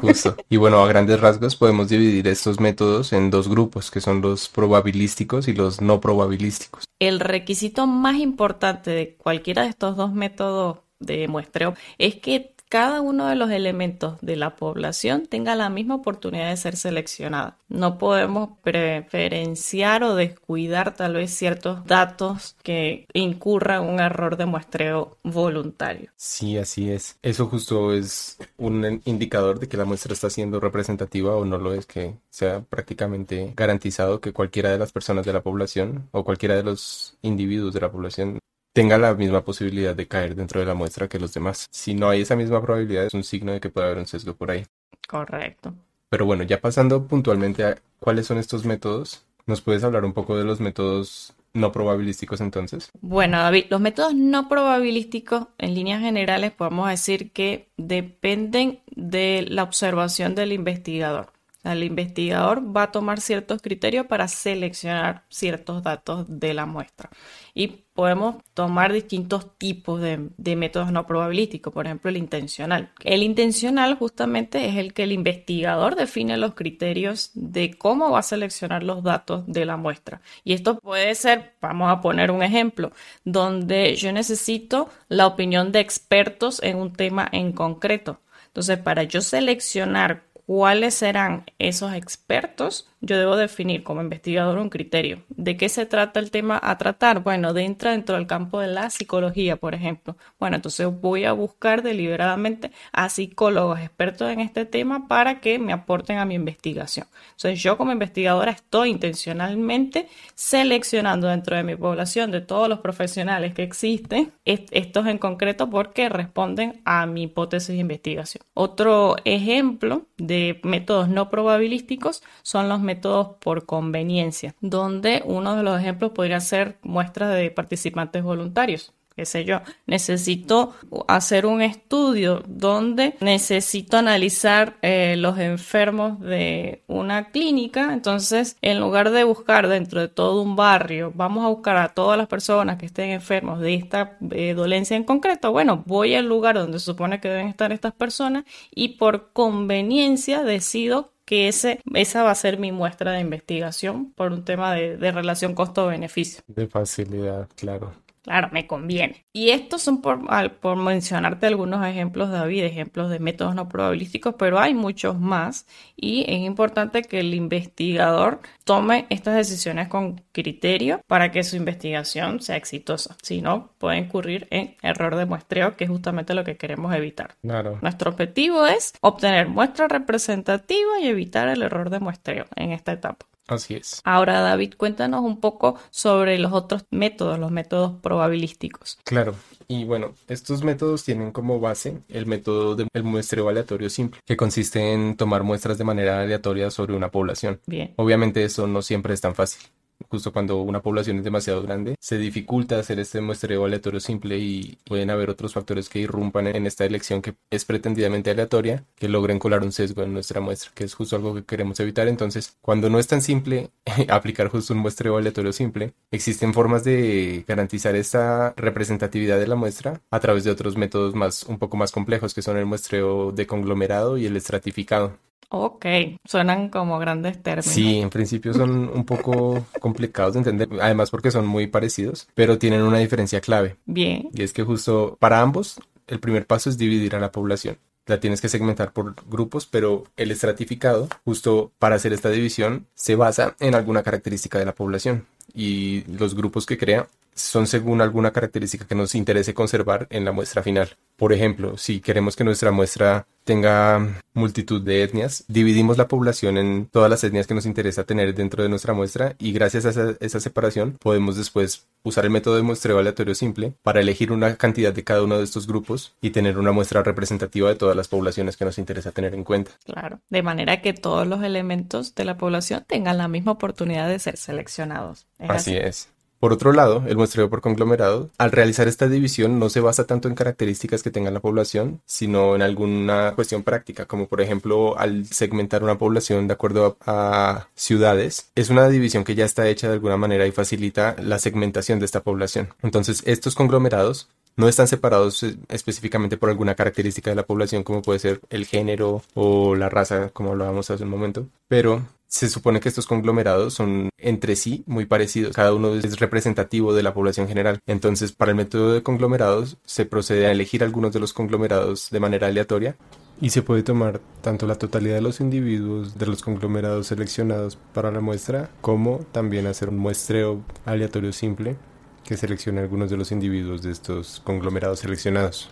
justo. 0.00 0.36
y 0.48 0.56
bueno, 0.56 0.82
a 0.82 0.88
grandes 0.88 1.20
rasgos 1.20 1.56
podemos 1.56 1.88
dividir 1.88 2.28
estos 2.28 2.60
métodos 2.60 3.12
en 3.12 3.30
dos 3.30 3.48
grupos, 3.48 3.90
que 3.90 4.00
son 4.00 4.20
los 4.20 4.48
probabilísticos 4.48 5.48
y 5.48 5.52
los 5.52 5.80
no 5.80 6.00
probabilísticos. 6.00 6.84
El 6.98 7.20
requisito 7.20 7.86
más 7.86 8.16
importante 8.16 8.90
de 8.90 9.14
cualquiera 9.16 9.62
de 9.62 9.68
estos 9.68 9.96
dos 9.96 10.12
métodos 10.12 10.78
de 10.98 11.28
muestreo 11.28 11.74
es 11.98 12.16
que 12.16 12.55
cada 12.68 13.00
uno 13.00 13.26
de 13.28 13.36
los 13.36 13.50
elementos 13.50 14.18
de 14.20 14.36
la 14.36 14.56
población 14.56 15.26
tenga 15.26 15.54
la 15.54 15.70
misma 15.70 15.96
oportunidad 15.96 16.50
de 16.50 16.56
ser 16.56 16.76
seleccionada. 16.76 17.58
No 17.68 17.98
podemos 17.98 18.50
preferenciar 18.62 20.02
o 20.02 20.14
descuidar 20.14 20.94
tal 20.94 21.14
vez 21.14 21.32
ciertos 21.32 21.84
datos 21.86 22.56
que 22.62 23.06
incurran 23.12 23.86
un 23.86 24.00
error 24.00 24.36
de 24.36 24.46
muestreo 24.46 25.18
voluntario. 25.22 26.10
Sí, 26.16 26.58
así 26.58 26.90
es. 26.90 27.18
Eso 27.22 27.46
justo 27.46 27.92
es 27.92 28.38
un 28.56 29.00
indicador 29.04 29.58
de 29.58 29.68
que 29.68 29.76
la 29.76 29.84
muestra 29.84 30.12
está 30.12 30.30
siendo 30.30 30.60
representativa 30.60 31.36
o 31.36 31.44
no 31.44 31.58
lo 31.58 31.74
es, 31.74 31.86
que 31.86 32.16
sea 32.30 32.60
prácticamente 32.60 33.52
garantizado 33.56 34.20
que 34.20 34.32
cualquiera 34.32 34.70
de 34.70 34.78
las 34.78 34.92
personas 34.92 35.24
de 35.24 35.32
la 35.32 35.42
población 35.42 36.08
o 36.12 36.24
cualquiera 36.24 36.56
de 36.56 36.62
los 36.62 37.16
individuos 37.22 37.74
de 37.74 37.80
la 37.80 37.90
población 37.90 38.38
tenga 38.76 38.98
la 38.98 39.14
misma 39.14 39.42
posibilidad 39.42 39.96
de 39.96 40.06
caer 40.06 40.34
dentro 40.34 40.60
de 40.60 40.66
la 40.66 40.74
muestra 40.74 41.08
que 41.08 41.18
los 41.18 41.32
demás. 41.32 41.66
Si 41.70 41.94
no 41.94 42.10
hay 42.10 42.20
esa 42.20 42.36
misma 42.36 42.60
probabilidad, 42.60 43.06
es 43.06 43.14
un 43.14 43.24
signo 43.24 43.52
de 43.52 43.58
que 43.58 43.70
puede 43.70 43.86
haber 43.86 43.96
un 43.96 44.06
sesgo 44.06 44.34
por 44.34 44.50
ahí. 44.50 44.66
Correcto. 45.08 45.72
Pero 46.10 46.26
bueno, 46.26 46.42
ya 46.42 46.60
pasando 46.60 47.06
puntualmente 47.06 47.64
a 47.64 47.78
cuáles 47.98 48.26
son 48.26 48.36
estos 48.36 48.66
métodos, 48.66 49.24
¿nos 49.46 49.62
puedes 49.62 49.82
hablar 49.82 50.04
un 50.04 50.12
poco 50.12 50.36
de 50.36 50.44
los 50.44 50.60
métodos 50.60 51.32
no 51.54 51.72
probabilísticos 51.72 52.42
entonces? 52.42 52.90
Bueno, 53.00 53.38
David, 53.38 53.64
los 53.70 53.80
métodos 53.80 54.14
no 54.14 54.46
probabilísticos 54.46 55.46
en 55.56 55.74
líneas 55.74 56.02
generales 56.02 56.52
podemos 56.52 56.90
decir 56.90 57.32
que 57.32 57.68
dependen 57.78 58.80
de 58.94 59.46
la 59.48 59.62
observación 59.62 60.34
del 60.34 60.52
investigador. 60.52 61.32
El 61.72 61.82
investigador 61.82 62.76
va 62.76 62.84
a 62.84 62.92
tomar 62.92 63.20
ciertos 63.20 63.60
criterios 63.62 64.06
para 64.06 64.28
seleccionar 64.28 65.24
ciertos 65.28 65.82
datos 65.82 66.26
de 66.28 66.54
la 66.54 66.66
muestra. 66.66 67.10
Y 67.54 67.86
podemos 67.96 68.36
tomar 68.54 68.92
distintos 68.92 69.56
tipos 69.58 70.00
de, 70.00 70.56
métodos 70.56 70.92
no 70.92 71.06
probabilísticos, 71.06 71.72
por 71.72 71.86
ejemplo 71.86 72.10
el 72.10 72.18
intencional. 72.18 72.92
El 73.02 73.22
intencional 73.22 73.94
justamente 73.96 74.68
es 74.68 74.76
el 74.76 74.92
que 74.92 75.04
el 75.04 75.12
investigador 75.12 75.96
define 75.96 76.36
los 76.36 76.54
criterios 76.54 77.30
de 77.34 77.72
cómo 77.72 78.10
va 78.10 78.20
a 78.20 78.22
seleccionar 78.22 78.82
los 78.82 79.02
datos 79.02 79.44
de 79.46 79.64
la 79.64 79.76
muestra. 79.76 80.20
Y 80.44 80.52
esto 80.52 80.78
puede 80.78 81.14
ser, 81.14 81.54
vamos 81.60 81.90
a 81.90 82.00
poner 82.00 82.30
un 82.30 82.42
ejemplo, 82.42 82.92
donde 83.24 83.96
yo 83.96 84.12
necesito 84.12 84.90
la 85.08 85.26
opinión 85.26 85.72
de 85.72 85.80
expertos 85.80 86.62
en 86.62 86.76
un 86.76 86.92
tema 86.92 87.26
en 87.32 87.52
concreto. 87.52 88.20
Entonces, 88.48 88.78
para 88.78 89.02
yo 89.02 89.20
seleccionar 89.20 90.22
cuáles 90.46 90.94
serán 90.94 91.44
esos 91.58 91.92
expertos, 91.92 92.88
yo 93.00 93.18
debo 93.18 93.36
definir 93.36 93.82
como 93.82 94.00
investigador 94.00 94.58
un 94.58 94.68
criterio. 94.68 95.22
¿De 95.28 95.56
qué 95.56 95.68
se 95.68 95.86
trata 95.86 96.18
el 96.18 96.30
tema 96.30 96.58
a 96.62 96.76
tratar? 96.78 97.22
Bueno, 97.22 97.52
de 97.52 97.64
entra 97.64 97.92
dentro 97.92 98.16
del 98.16 98.26
campo 98.26 98.60
de 98.60 98.68
la 98.68 98.90
psicología, 98.90 99.56
por 99.56 99.74
ejemplo. 99.74 100.16
Bueno, 100.40 100.56
entonces 100.56 100.88
voy 101.00 101.24
a 101.24 101.32
buscar 101.32 101.82
deliberadamente 101.82 102.72
a 102.92 103.08
psicólogos 103.08 103.80
expertos 103.80 104.30
en 104.30 104.40
este 104.40 104.64
tema 104.64 105.08
para 105.08 105.40
que 105.40 105.58
me 105.58 105.72
aporten 105.72 106.18
a 106.18 106.24
mi 106.24 106.34
investigación. 106.34 107.06
Entonces 107.32 107.62
yo 107.62 107.76
como 107.76 107.92
investigadora 107.92 108.50
estoy 108.50 108.90
intencionalmente 108.90 110.08
seleccionando 110.34 111.28
dentro 111.28 111.56
de 111.56 111.62
mi 111.62 111.76
población 111.76 112.30
de 112.30 112.40
todos 112.40 112.68
los 112.68 112.80
profesionales 112.80 113.54
que 113.54 113.62
existen, 113.62 114.32
estos 114.44 115.06
en 115.06 115.18
concreto 115.18 115.70
porque 115.70 116.08
responden 116.08 116.80
a 116.84 117.06
mi 117.06 117.24
hipótesis 117.24 117.68
de 117.68 117.76
investigación. 117.76 118.42
Otro 118.54 119.16
ejemplo 119.24 120.06
de 120.16 120.60
métodos 120.64 121.08
no 121.08 121.28
probabilísticos 121.28 122.22
son 122.42 122.68
los 122.68 122.80
métodos 122.80 122.95
por 123.00 123.66
conveniencia, 123.66 124.54
donde 124.60 125.22
uno 125.24 125.56
de 125.56 125.62
los 125.62 125.80
ejemplos 125.80 126.12
podría 126.12 126.40
ser 126.40 126.78
muestras 126.82 127.34
de 127.34 127.50
participantes 127.50 128.22
voluntarios. 128.22 128.92
Qué 129.16 129.24
sé 129.24 129.46
yo, 129.46 129.62
necesito 129.86 130.74
hacer 131.08 131.46
un 131.46 131.62
estudio 131.62 132.42
donde 132.46 133.16
necesito 133.20 133.96
analizar 133.96 134.76
eh, 134.82 135.14
los 135.16 135.38
enfermos 135.38 136.20
de 136.20 136.82
una 136.86 137.30
clínica, 137.30 137.94
entonces 137.94 138.58
en 138.60 138.78
lugar 138.78 139.10
de 139.12 139.24
buscar 139.24 139.68
dentro 139.68 140.02
de 140.02 140.08
todo 140.08 140.42
un 140.42 140.54
barrio, 140.54 141.12
vamos 141.14 141.46
a 141.46 141.48
buscar 141.48 141.78
a 141.78 141.94
todas 141.94 142.18
las 142.18 142.26
personas 142.26 142.76
que 142.76 142.84
estén 142.84 143.08
enfermos 143.08 143.58
de 143.60 143.72
esta 143.72 144.18
eh, 144.32 144.52
dolencia 144.52 144.98
en 144.98 145.04
concreto, 145.04 145.50
bueno, 145.50 145.82
voy 145.86 146.14
al 146.14 146.26
lugar 146.26 146.56
donde 146.56 146.78
se 146.78 146.84
supone 146.84 147.18
que 147.18 147.30
deben 147.30 147.48
estar 147.48 147.72
estas 147.72 147.94
personas 147.94 148.44
y 148.70 148.98
por 148.98 149.32
conveniencia 149.32 150.42
decido 150.42 151.15
que 151.26 151.48
ese, 151.48 151.80
esa 151.92 152.22
va 152.22 152.30
a 152.30 152.34
ser 152.34 152.58
mi 152.58 152.72
muestra 152.72 153.12
de 153.12 153.20
investigación 153.20 154.12
por 154.12 154.32
un 154.32 154.44
tema 154.44 154.72
de, 154.74 154.96
de 154.96 155.12
relación 155.12 155.54
costo-beneficio. 155.54 156.42
De 156.46 156.66
facilidad, 156.68 157.48
claro. 157.56 157.92
Claro, 158.26 158.48
me 158.50 158.66
conviene. 158.66 159.24
Y 159.32 159.50
estos 159.50 159.82
son 159.82 160.02
por, 160.02 160.18
por, 160.58 160.76
mencionarte 160.76 161.46
algunos 161.46 161.86
ejemplos, 161.86 162.28
David, 162.28 162.64
ejemplos 162.64 163.08
de 163.08 163.20
métodos 163.20 163.54
no 163.54 163.68
probabilísticos, 163.68 164.34
pero 164.36 164.58
hay 164.58 164.74
muchos 164.74 165.20
más 165.20 165.64
y 165.94 166.22
es 166.22 166.40
importante 166.40 167.02
que 167.02 167.20
el 167.20 167.34
investigador 167.34 168.40
tome 168.64 169.06
estas 169.10 169.36
decisiones 169.36 169.86
con 169.86 170.22
criterio 170.32 171.00
para 171.06 171.30
que 171.30 171.44
su 171.44 171.54
investigación 171.54 172.40
sea 172.40 172.56
exitosa. 172.56 173.16
Si 173.22 173.42
no, 173.42 173.70
puede 173.78 173.98
incurrir 173.98 174.48
en 174.50 174.74
error 174.82 175.14
de 175.14 175.26
muestreo, 175.26 175.76
que 175.76 175.84
es 175.84 175.90
justamente 175.90 176.34
lo 176.34 176.42
que 176.42 176.56
queremos 176.56 176.92
evitar. 176.96 177.36
Claro. 177.42 177.78
Nuestro 177.80 178.10
objetivo 178.10 178.66
es 178.66 178.92
obtener 179.02 179.46
muestra 179.46 179.86
representativa 179.86 180.98
y 181.00 181.06
evitar 181.06 181.46
el 181.46 181.62
error 181.62 181.90
de 181.90 182.00
muestreo 182.00 182.46
en 182.56 182.72
esta 182.72 182.90
etapa. 182.90 183.26
Así 183.46 183.74
es. 183.74 184.00
Ahora, 184.04 184.40
David, 184.40 184.74
cuéntanos 184.76 185.22
un 185.22 185.40
poco 185.40 185.76
sobre 185.90 186.38
los 186.38 186.52
otros 186.52 186.84
métodos, 186.90 187.38
los 187.38 187.50
métodos 187.50 188.00
probabilísticos. 188.00 188.98
Claro. 189.04 189.34
Y 189.68 189.84
bueno, 189.84 190.14
estos 190.28 190.62
métodos 190.62 191.04
tienen 191.04 191.32
como 191.32 191.58
base 191.58 192.02
el 192.08 192.26
método 192.26 192.76
del 192.76 193.02
muestreo 193.02 193.48
aleatorio 193.48 193.90
simple, 193.90 194.20
que 194.24 194.36
consiste 194.36 194.92
en 194.92 195.16
tomar 195.16 195.42
muestras 195.42 195.78
de 195.78 195.84
manera 195.84 196.20
aleatoria 196.20 196.70
sobre 196.70 196.94
una 196.94 197.10
población. 197.10 197.60
Bien. 197.66 197.92
Obviamente 197.96 198.44
eso 198.44 198.66
no 198.66 198.82
siempre 198.82 199.14
es 199.14 199.20
tan 199.20 199.34
fácil 199.34 199.68
justo 200.08 200.32
cuando 200.32 200.60
una 200.60 200.82
población 200.82 201.18
es 201.18 201.24
demasiado 201.24 201.62
grande, 201.62 201.96
se 202.00 202.18
dificulta 202.18 202.78
hacer 202.78 202.98
este 202.98 203.20
muestreo 203.20 203.64
aleatorio 203.64 204.00
simple 204.00 204.38
y 204.38 204.78
pueden 204.84 205.10
haber 205.10 205.30
otros 205.30 205.52
factores 205.52 205.88
que 205.88 205.98
irrumpan 206.00 206.46
en 206.48 206.66
esta 206.66 206.84
elección 206.84 207.22
que 207.22 207.34
es 207.50 207.64
pretendidamente 207.64 208.30
aleatoria, 208.30 208.84
que 208.96 209.08
logren 209.08 209.38
colar 209.38 209.62
un 209.62 209.72
sesgo 209.72 210.02
en 210.02 210.12
nuestra 210.12 210.40
muestra, 210.40 210.70
que 210.74 210.84
es 210.84 210.94
justo 210.94 211.16
algo 211.16 211.34
que 211.34 211.44
queremos 211.44 211.80
evitar. 211.80 212.08
Entonces, 212.08 212.56
cuando 212.60 212.90
no 212.90 212.98
es 212.98 213.06
tan 213.06 213.22
simple 213.22 213.70
aplicar 214.08 214.48
justo 214.48 214.74
un 214.74 214.80
muestreo 214.80 215.16
aleatorio 215.16 215.52
simple, 215.52 215.94
existen 216.10 216.54
formas 216.54 216.84
de 216.84 217.44
garantizar 217.46 217.96
esta 217.96 218.54
representatividad 218.56 219.38
de 219.38 219.46
la 219.46 219.56
muestra 219.56 220.00
a 220.10 220.20
través 220.20 220.44
de 220.44 220.50
otros 220.50 220.76
métodos 220.76 221.14
más 221.14 221.44
un 221.44 221.58
poco 221.58 221.76
más 221.76 221.92
complejos 221.92 222.34
que 222.34 222.42
son 222.42 222.56
el 222.56 222.66
muestreo 222.66 223.32
de 223.32 223.46
conglomerado 223.46 224.18
y 224.18 224.26
el 224.26 224.36
estratificado. 224.36 225.18
Ok, 225.48 225.86
suenan 226.24 226.70
como 226.70 226.98
grandes 226.98 227.42
términos. 227.42 227.72
Sí, 227.72 227.98
en 227.98 228.10
principio 228.10 228.52
son 228.52 228.88
un 228.88 229.04
poco 229.04 229.64
complicados 229.80 230.34
de 230.34 230.40
entender, 230.40 230.68
además 230.80 231.10
porque 231.10 231.30
son 231.30 231.46
muy 231.46 231.68
parecidos, 231.68 232.28
pero 232.34 232.58
tienen 232.58 232.82
una 232.82 232.98
diferencia 232.98 233.40
clave. 233.40 233.76
Bien. 233.86 234.28
Y 234.32 234.42
es 234.42 234.52
que 234.52 234.64
justo 234.64 235.16
para 235.20 235.40
ambos, 235.40 235.80
el 236.08 236.20
primer 236.20 236.46
paso 236.46 236.68
es 236.68 236.78
dividir 236.78 237.14
a 237.14 237.20
la 237.20 237.32
población. 237.32 237.78
La 238.06 238.20
tienes 238.20 238.40
que 238.40 238.48
segmentar 238.48 238.92
por 238.92 239.14
grupos, 239.28 239.66
pero 239.66 240.04
el 240.16 240.30
estratificado, 240.30 241.08
justo 241.24 241.72
para 241.78 241.96
hacer 241.96 242.12
esta 242.12 242.30
división, 242.30 242.86
se 242.94 243.16
basa 243.16 243.56
en 243.58 243.74
alguna 243.74 244.02
característica 244.02 244.58
de 244.58 244.64
la 244.64 244.74
población. 244.74 245.26
Y 245.52 246.04
los 246.04 246.34
grupos 246.34 246.66
que 246.66 246.78
crea 246.78 247.08
son 247.36 247.66
según 247.66 248.00
alguna 248.00 248.32
característica 248.32 248.86
que 248.86 248.94
nos 248.94 249.14
interese 249.14 249.54
conservar 249.54 250.06
en 250.10 250.24
la 250.24 250.32
muestra 250.32 250.62
final. 250.62 250.96
Por 251.16 251.32
ejemplo, 251.32 251.78
si 251.78 252.00
queremos 252.00 252.34
que 252.34 252.44
nuestra 252.44 252.72
muestra 252.72 253.26
tenga 253.44 254.20
multitud 254.34 254.82
de 254.82 255.02
etnias, 255.02 255.44
dividimos 255.46 255.96
la 255.96 256.08
población 256.08 256.58
en 256.58 256.86
todas 256.86 257.08
las 257.08 257.22
etnias 257.22 257.46
que 257.46 257.54
nos 257.54 257.64
interesa 257.64 258.04
tener 258.04 258.34
dentro 258.34 258.62
de 258.62 258.68
nuestra 258.68 258.92
muestra 258.92 259.36
y 259.38 259.52
gracias 259.52 259.86
a 259.86 260.16
esa, 260.18 260.40
separación 260.40 260.96
podemos 261.00 261.36
después 261.36 261.86
usar 262.02 262.24
el 262.24 262.30
método 262.30 262.56
de 262.56 262.62
muestreo 262.62 262.98
aleatorio 262.98 263.34
simple 263.34 263.72
para 263.82 264.00
elegir 264.00 264.32
una 264.32 264.56
cantidad 264.56 264.92
de 264.92 265.04
cada 265.04 265.22
uno 265.22 265.38
de 265.38 265.44
estos 265.44 265.66
grupos 265.66 266.14
y 266.20 266.30
tener 266.30 266.58
una 266.58 266.72
muestra 266.72 267.02
representativa 267.02 267.68
de 267.68 267.76
todas 267.76 267.96
las 267.96 268.08
poblaciones 268.08 268.56
que 268.56 268.64
nos 268.64 268.78
interesa 268.78 269.12
tener 269.12 269.34
en 269.34 269.44
cuenta. 269.44 269.70
Claro, 269.84 270.20
de 270.28 270.42
manera 270.42 270.82
que 270.82 270.92
todos 270.92 271.26
los 271.26 271.42
elementos 271.42 272.14
de 272.14 272.24
la 272.24 272.36
población 272.36 272.84
tengan 272.86 273.18
la 273.18 273.28
misma 273.28 273.52
oportunidad 273.52 274.08
de 274.08 274.18
ser 274.18 274.36
seleccionados. 274.36 275.26
así 275.38 275.76
es. 275.76 276.08
Por 276.38 276.52
otro 276.52 276.72
lado, 276.72 277.04
el 277.06 277.16
muestreo 277.16 277.48
por 277.48 277.60
conglomerado, 277.60 278.30
al 278.38 278.52
realizar 278.52 278.88
esta 278.88 279.08
división 279.08 279.58
no 279.58 279.70
se 279.70 279.80
basa 279.80 280.04
tanto 280.04 280.28
en 280.28 280.34
características 280.34 281.02
que 281.02 281.10
tenga 281.10 281.30
la 281.30 281.40
población, 281.40 282.00
sino 282.04 282.54
en 282.54 282.62
alguna 282.62 283.32
cuestión 283.34 283.62
práctica, 283.62 284.04
como 284.06 284.28
por 284.28 284.40
ejemplo 284.40 284.98
al 284.98 285.26
segmentar 285.26 285.82
una 285.82 285.98
población 285.98 286.46
de 286.46 286.54
acuerdo 286.54 286.96
a, 287.06 287.68
ciudades, 287.74 288.50
es 288.54 288.70
una 288.70 288.88
división 288.88 289.24
que 289.24 289.34
ya 289.34 289.44
está 289.44 289.68
hecha 289.68 289.88
de 289.88 289.94
alguna 289.94 290.16
manera 290.16 290.46
y 290.46 290.52
facilita 290.52 291.16
la 291.18 291.38
segmentación 291.38 291.98
de 291.98 292.06
esta 292.06 292.22
población. 292.22 292.68
Entonces, 292.82 293.22
estos 293.26 293.54
conglomerados 293.54 294.28
no 294.56 294.68
están 294.68 294.88
separados 294.88 295.42
eh, 295.42 295.56
específicamente 295.68 296.36
por 296.36 296.48
alguna 296.50 296.74
característica 296.74 297.30
de 297.30 297.36
la 297.36 297.46
población 297.46 297.82
como 297.82 298.02
puede 298.02 298.18
ser 298.18 298.40
el 298.50 298.66
género 298.66 299.22
o 299.34 299.74
la 299.74 299.88
raza, 299.88 300.30
como 300.30 300.52
hablábamos 300.52 300.90
hace 300.90 301.04
un 301.04 301.10
momento, 301.10 301.46
pero 301.68 302.02
se 302.28 302.48
supone 302.48 302.80
que 302.80 302.88
estos 302.88 303.06
conglomerados 303.06 303.74
son 303.74 304.10
entre 304.18 304.56
sí 304.56 304.84
muy 304.86 305.06
parecidos, 305.06 305.54
cada 305.54 305.74
uno 305.74 305.94
es 305.94 306.18
representativo 306.18 306.94
de 306.94 307.02
la 307.02 307.14
población 307.14 307.48
general. 307.48 307.78
Entonces, 307.86 308.32
para 308.32 308.50
el 308.50 308.56
método 308.56 308.92
de 308.92 309.02
conglomerados 309.02 309.78
se 309.84 310.06
procede 310.06 310.46
a 310.46 310.52
elegir 310.52 310.82
algunos 310.82 311.12
de 311.12 311.20
los 311.20 311.32
conglomerados 311.32 312.10
de 312.10 312.20
manera 312.20 312.48
aleatoria 312.48 312.96
y 313.40 313.50
se 313.50 313.62
puede 313.62 313.82
tomar 313.82 314.20
tanto 314.40 314.66
la 314.66 314.76
totalidad 314.76 315.16
de 315.16 315.20
los 315.20 315.40
individuos 315.40 316.16
de 316.18 316.26
los 316.26 316.42
conglomerados 316.42 317.08
seleccionados 317.08 317.76
para 317.92 318.10
la 318.10 318.20
muestra 318.20 318.70
como 318.80 319.18
también 319.32 319.66
hacer 319.66 319.90
un 319.90 319.98
muestreo 319.98 320.62
aleatorio 320.84 321.32
simple 321.32 321.76
que 322.24 322.36
seleccione 322.36 322.80
algunos 322.80 323.10
de 323.10 323.16
los 323.16 323.30
individuos 323.32 323.82
de 323.82 323.92
estos 323.92 324.40
conglomerados 324.40 325.00
seleccionados. 325.00 325.70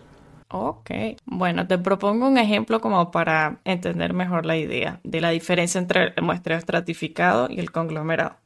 Ok, 0.57 0.91
bueno, 1.25 1.67
te 1.67 1.79
propongo 1.79 2.29
un 2.29 2.39
ejemplo 2.39 2.81
como 2.81 3.11
para 3.11 3.59
entender 3.65 4.13
mejor 4.13 4.47
la 4.47 4.57
idea 4.57 5.01
de 5.03 5.21
la 5.21 5.31
diferencia 5.31 5.81
entre 5.81 6.13
el 6.15 6.23
muestreo 6.23 6.57
estratificado 6.57 7.49
y 7.51 7.59
el 7.59 7.73
conglomerado. 7.73 8.37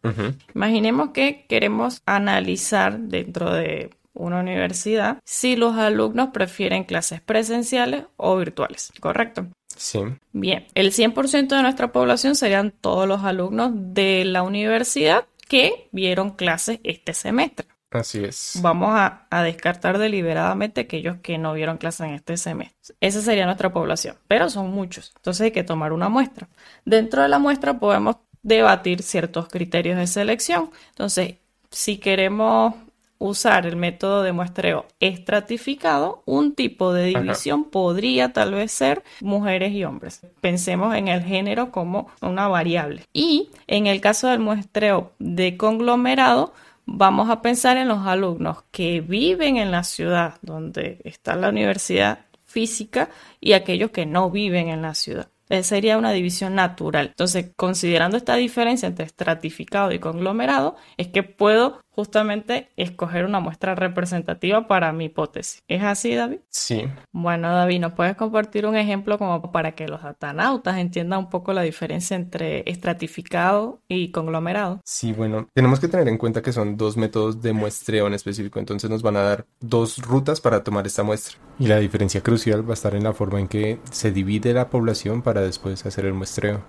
Imaginemos 0.55 1.11
que 1.11 1.45
queremos 1.51 2.01
analizar 2.07 2.99
dentro 2.99 3.53
de 3.53 3.91
una 4.15 4.41
universidad 4.41 5.19
si 5.27 5.55
los 5.55 5.77
alumnos 5.77 6.31
prefieren 6.33 6.85
clases 6.85 7.21
presenciales 7.21 8.05
o 8.17 8.39
virtuales, 8.39 8.91
¿correcto? 9.01 9.47
Sí. 9.77 10.01
Bien, 10.33 10.67
el 10.75 10.93
100% 10.93 11.49
de 11.49 11.63
nuestra 11.63 11.93
población 11.93 12.37
serían 12.37 12.71
todos 12.71 13.07
los 13.07 13.23
alumnos 13.23 13.71
de 13.75 14.25
la 14.25 14.43
universidad 14.43 15.27
que 15.47 15.89
vieron 15.93 16.31
clases 16.31 16.81
este 16.85 17.13
semestre. 17.13 17.67
Así 17.91 18.23
es. 18.23 18.59
Vamos 18.61 18.91
a, 18.93 19.27
descartar 19.43 19.99
deliberadamente 19.99 20.83
aquellos 20.83 21.17
que 21.19 21.39
no 21.39 21.55
vieron 21.55 21.79
clase 21.79 22.05
en 22.05 22.15
este 22.15 22.37
semestre. 22.37 22.97
Esa 23.01 23.23
sería 23.23 23.47
nuestra 23.47 23.73
población, 23.73 24.17
pero 24.27 24.51
son 24.51 24.71
muchos. 24.71 25.13
Entonces 25.17 25.43
hay 25.43 25.51
que 25.53 25.65
tomar 25.65 25.93
una 25.93 26.09
muestra. 26.09 26.49
Dentro 26.85 27.23
de 27.23 27.29
la 27.29 27.39
muestra 27.39 27.79
podemos 27.79 28.17
debatir 28.43 29.03
ciertos 29.03 29.49
criterios 29.49 29.99
de 29.99 30.07
selección. 30.07 30.71
Entonces, 30.91 31.37
si 31.71 31.99
queremos 31.99 32.75
usar 33.19 33.67
el 33.67 33.77
método 33.77 34.23
de 34.23 34.33
muestreo 34.33 34.87
estratificado, 35.01 36.23
un 36.25 36.55
tipo 36.55 36.93
de 36.93 37.07
división 37.07 37.65
podría 37.65 38.33
tal 38.33 38.55
vez 38.55 38.71
ser 38.71 39.03
mujeres 39.21 39.73
y 39.73 39.85
hombres. 39.85 40.23
Pensemos 40.41 40.95
en 40.95 41.09
el 41.09 41.23
género 41.23 41.73
como 41.73 42.09
una 42.23 42.49
variable. 42.49 43.05
Y 43.13 43.51
en 43.67 43.87
el 43.87 44.01
caso 44.01 44.29
del 44.29 44.39
muestreo 44.41 45.13
de 45.19 45.57
conglomerado, 45.57 46.53
vamos 46.91 47.29
a 47.29 47.43
pensar 47.43 47.77
en 47.77 47.87
los 47.87 48.07
alumnos 48.07 48.65
que 48.71 49.01
viven 49.03 49.59
en 49.59 49.71
la 49.71 49.85
ciudad 49.85 50.39
donde 50.41 51.01
está 51.05 51.37
la 51.37 51.51
universidad 51.51 52.21
física 52.47 53.11
y 53.41 53.53
aquellos 53.53 53.91
que 53.91 54.07
no 54.07 54.31
viven 54.31 54.69
en 54.69 54.81
la 54.81 54.95
ciudad. 54.95 55.29
Esa 55.51 55.69
sería 55.69 55.99
una 55.99 56.13
división 56.13 56.55
natural. 56.55 57.09
Entonces, 57.09 57.51
considerando 57.57 58.17
esta 58.17 58.37
diferencia 58.37 58.87
entre 58.87 59.05
estratificado 59.05 59.93
y 59.93 59.99
conglomerado, 59.99 60.77
es 60.97 61.09
que 61.09 61.23
puedo 61.23 61.81
justamente 61.99 62.69
escoger 62.77 63.25
una 63.25 63.41
muestra 63.41 63.75
representativa 63.75 64.69
para 64.69 64.93
mi 64.93 65.07
hipótesis. 65.07 65.65
¿Es 65.67 65.83
así, 65.83 66.15
David? 66.15 66.39
Sí. 66.49 66.85
Bueno, 67.11 67.53
David, 67.53 67.81
¿nos 67.81 67.95
puedes 67.95 68.15
compartir 68.15 68.67
un 68.67 68.77
ejemplo 68.77 69.19
como 69.19 69.51
para 69.51 69.73
que 69.73 69.89
los 69.89 70.05
atanautas 70.05 70.79
entiendan 70.79 71.19
un 71.19 71.29
poco 71.29 71.53
la 71.53 71.63
diferencia 71.63 72.17
entre 72.17 72.63
estratificado 72.71 73.81
y 73.89 74.13
conglomerado? 74.13 74.81
Sí, 74.85 75.13
bueno, 75.13 75.49
tenemos 75.53 75.81
que 75.81 75.89
tener 75.89 76.07
en 76.07 76.19
cuenta 76.19 76.41
que 76.41 76.53
son 76.53 76.77
dos 76.77 76.97
métodos 76.97 77.43
de 77.43 77.53
muestreo 77.53 78.07
en 78.07 78.15
específico, 78.15 78.61
entonces 78.61 78.89
nos 78.89 79.03
van 79.03 79.17
a 79.17 79.23
dar 79.23 79.47
dos 79.59 79.99
rutas 79.99 80.41
para 80.41 80.63
tomar 80.63 80.87
esta 80.87 81.03
muestra. 81.03 81.37
Y 81.59 81.67
la 81.67 81.81
diferencia 81.81 82.21
crucial 82.21 82.65
va 82.65 82.75
a 82.75 82.75
estar 82.75 82.95
en 82.95 83.03
la 83.03 83.13
forma 83.13 83.41
en 83.41 83.49
que 83.49 83.81
se 83.91 84.13
divide 84.13 84.55
la 84.55 84.71
población 84.71 85.21
para 85.21 85.41
después 85.41 85.85
hacer 85.85 86.07
el 86.07 86.15
muestreo. 86.15 86.63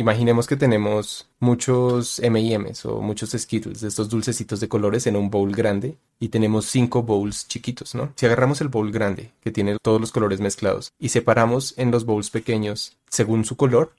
Imaginemos 0.00 0.46
que 0.46 0.54
tenemos 0.54 1.28
muchos 1.40 2.20
M&M's 2.20 2.86
o 2.86 3.00
muchos 3.00 3.30
Skittles, 3.30 3.80
de 3.80 3.88
estos 3.88 4.08
dulcecitos 4.08 4.60
de 4.60 4.68
colores 4.68 5.08
en 5.08 5.16
un 5.16 5.28
bowl 5.28 5.50
grande 5.50 5.98
y 6.20 6.28
tenemos 6.28 6.66
cinco 6.66 7.02
bowls 7.02 7.48
chiquitos, 7.48 7.96
¿no? 7.96 8.12
Si 8.14 8.24
agarramos 8.24 8.60
el 8.60 8.68
bowl 8.68 8.92
grande 8.92 9.32
que 9.42 9.50
tiene 9.50 9.76
todos 9.82 10.00
los 10.00 10.12
colores 10.12 10.38
mezclados 10.38 10.92
y 11.00 11.08
separamos 11.08 11.74
en 11.78 11.90
los 11.90 12.06
bowls 12.06 12.30
pequeños 12.30 12.96
según 13.10 13.44
su 13.44 13.56
color, 13.56 13.92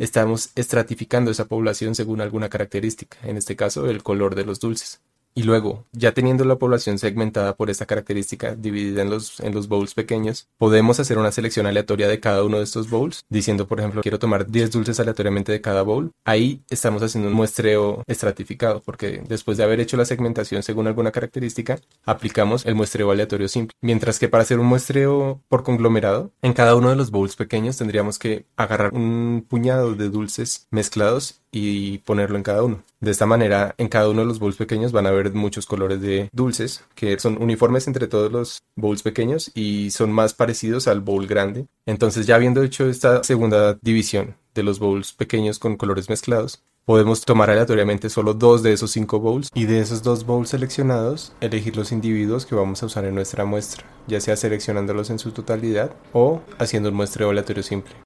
estamos 0.00 0.50
estratificando 0.56 1.30
esa 1.30 1.44
población 1.44 1.94
según 1.94 2.20
alguna 2.20 2.48
característica, 2.48 3.16
en 3.22 3.36
este 3.36 3.54
caso 3.54 3.88
el 3.88 4.02
color 4.02 4.34
de 4.34 4.44
los 4.46 4.58
dulces. 4.58 5.00
Y 5.36 5.42
luego, 5.42 5.84
ya 5.90 6.12
teniendo 6.12 6.44
la 6.44 6.58
población 6.58 6.96
segmentada 6.98 7.56
por 7.56 7.68
esta 7.68 7.86
característica 7.86 8.54
dividida 8.54 9.02
en 9.02 9.10
los, 9.10 9.40
en 9.40 9.52
los 9.52 9.66
bowls 9.66 9.94
pequeños, 9.94 10.46
podemos 10.58 11.00
hacer 11.00 11.18
una 11.18 11.32
selección 11.32 11.66
aleatoria 11.66 12.06
de 12.06 12.20
cada 12.20 12.44
uno 12.44 12.58
de 12.58 12.64
estos 12.64 12.88
bowls, 12.88 13.24
diciendo, 13.28 13.66
por 13.66 13.80
ejemplo, 13.80 14.02
quiero 14.02 14.20
tomar 14.20 14.46
10 14.48 14.70
dulces 14.70 15.00
aleatoriamente 15.00 15.50
de 15.50 15.60
cada 15.60 15.82
bowl. 15.82 16.12
Ahí 16.24 16.62
estamos 16.70 17.02
haciendo 17.02 17.30
un 17.30 17.34
muestreo 17.34 18.04
estratificado, 18.06 18.80
porque 18.82 19.24
después 19.26 19.58
de 19.58 19.64
haber 19.64 19.80
hecho 19.80 19.96
la 19.96 20.04
segmentación 20.04 20.62
según 20.62 20.86
alguna 20.86 21.10
característica, 21.10 21.80
aplicamos 22.04 22.64
el 22.64 22.76
muestreo 22.76 23.10
aleatorio 23.10 23.48
simple. 23.48 23.74
Mientras 23.80 24.20
que 24.20 24.28
para 24.28 24.44
hacer 24.44 24.60
un 24.60 24.66
muestreo 24.66 25.42
por 25.48 25.64
conglomerado, 25.64 26.30
en 26.42 26.52
cada 26.52 26.76
uno 26.76 26.90
de 26.90 26.96
los 26.96 27.10
bowls 27.10 27.34
pequeños 27.34 27.76
tendríamos 27.76 28.20
que 28.20 28.46
agarrar 28.56 28.94
un 28.94 29.44
puñado 29.48 29.96
de 29.96 30.10
dulces 30.10 30.68
mezclados 30.70 31.40
y 31.54 31.98
ponerlo 31.98 32.36
en 32.36 32.42
cada 32.42 32.62
uno. 32.62 32.82
De 33.00 33.10
esta 33.10 33.26
manera, 33.26 33.74
en 33.78 33.88
cada 33.88 34.08
uno 34.08 34.22
de 34.22 34.26
los 34.26 34.38
bowls 34.38 34.56
pequeños 34.56 34.92
van 34.92 35.06
a 35.06 35.10
haber 35.10 35.32
muchos 35.32 35.66
colores 35.66 36.00
de 36.00 36.28
dulces 36.32 36.84
que 36.94 37.18
son 37.18 37.40
uniformes 37.40 37.86
entre 37.86 38.08
todos 38.08 38.32
los 38.32 38.62
bowls 38.76 39.02
pequeños 39.02 39.50
y 39.54 39.90
son 39.90 40.10
más 40.12 40.34
parecidos 40.34 40.88
al 40.88 41.00
bowl 41.00 41.26
grande. 41.26 41.66
Entonces, 41.86 42.26
ya 42.26 42.34
habiendo 42.34 42.62
hecho 42.62 42.88
esta 42.88 43.22
segunda 43.22 43.78
división 43.80 44.34
de 44.54 44.62
los 44.62 44.78
bowls 44.78 45.12
pequeños 45.12 45.58
con 45.58 45.76
colores 45.76 46.08
mezclados, 46.08 46.62
podemos 46.84 47.24
tomar 47.24 47.50
aleatoriamente 47.50 48.10
solo 48.10 48.34
dos 48.34 48.62
de 48.62 48.72
esos 48.72 48.90
cinco 48.90 49.20
bowls 49.20 49.50
y 49.54 49.64
de 49.64 49.80
esos 49.80 50.02
dos 50.02 50.26
bowls 50.26 50.50
seleccionados 50.50 51.32
elegir 51.40 51.76
los 51.76 51.92
individuos 51.92 52.46
que 52.46 52.54
vamos 52.54 52.82
a 52.82 52.86
usar 52.86 53.04
en 53.04 53.14
nuestra 53.14 53.44
muestra, 53.44 53.84
ya 54.06 54.20
sea 54.20 54.36
seleccionándolos 54.36 55.10
en 55.10 55.18
su 55.18 55.32
totalidad 55.32 55.92
o 56.12 56.42
haciendo 56.58 56.90
un 56.90 56.96
muestreo 56.96 57.30
aleatorio 57.30 57.62
simple. 57.62 58.03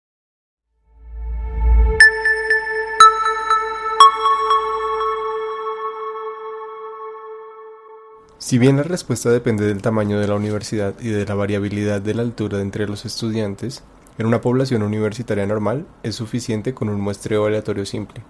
Si 8.49 8.57
bien 8.57 8.78
la 8.78 8.83
respuesta 8.83 9.28
depende 9.28 9.67
del 9.67 9.83
tamaño 9.83 10.19
de 10.19 10.26
la 10.26 10.35
universidad 10.35 10.95
y 11.00 11.09
de 11.09 11.26
la 11.26 11.35
variabilidad 11.35 12.00
de 12.00 12.14
la 12.14 12.23
altura 12.23 12.62
entre 12.62 12.88
los 12.88 13.05
estudiantes, 13.05 13.85
en 14.17 14.25
una 14.25 14.40
población 14.40 14.83
universitaria 14.83 15.47
normal 15.47 15.87
es 16.02 16.14
suficiente 16.14 16.73
con 16.73 16.88
un 16.88 16.99
muestreo 16.99 17.45
aleatorio 17.45 17.85
simple. 17.85 18.23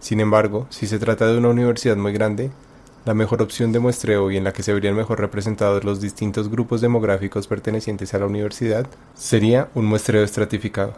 Sin 0.00 0.18
embargo, 0.18 0.66
si 0.70 0.88
se 0.88 0.98
trata 0.98 1.28
de 1.28 1.38
una 1.38 1.50
universidad 1.50 1.96
muy 1.96 2.12
grande, 2.12 2.50
la 3.04 3.14
mejor 3.14 3.42
opción 3.42 3.70
de 3.70 3.78
muestreo 3.78 4.28
y 4.32 4.38
en 4.38 4.42
la 4.42 4.52
que 4.52 4.64
se 4.64 4.74
verían 4.74 4.96
mejor 4.96 5.20
representados 5.20 5.84
los 5.84 6.00
distintos 6.00 6.50
grupos 6.50 6.80
demográficos 6.80 7.46
pertenecientes 7.46 8.12
a 8.12 8.18
la 8.18 8.26
universidad 8.26 8.88
sería 9.14 9.68
un 9.76 9.84
muestreo 9.84 10.24
estratificado. 10.24 10.94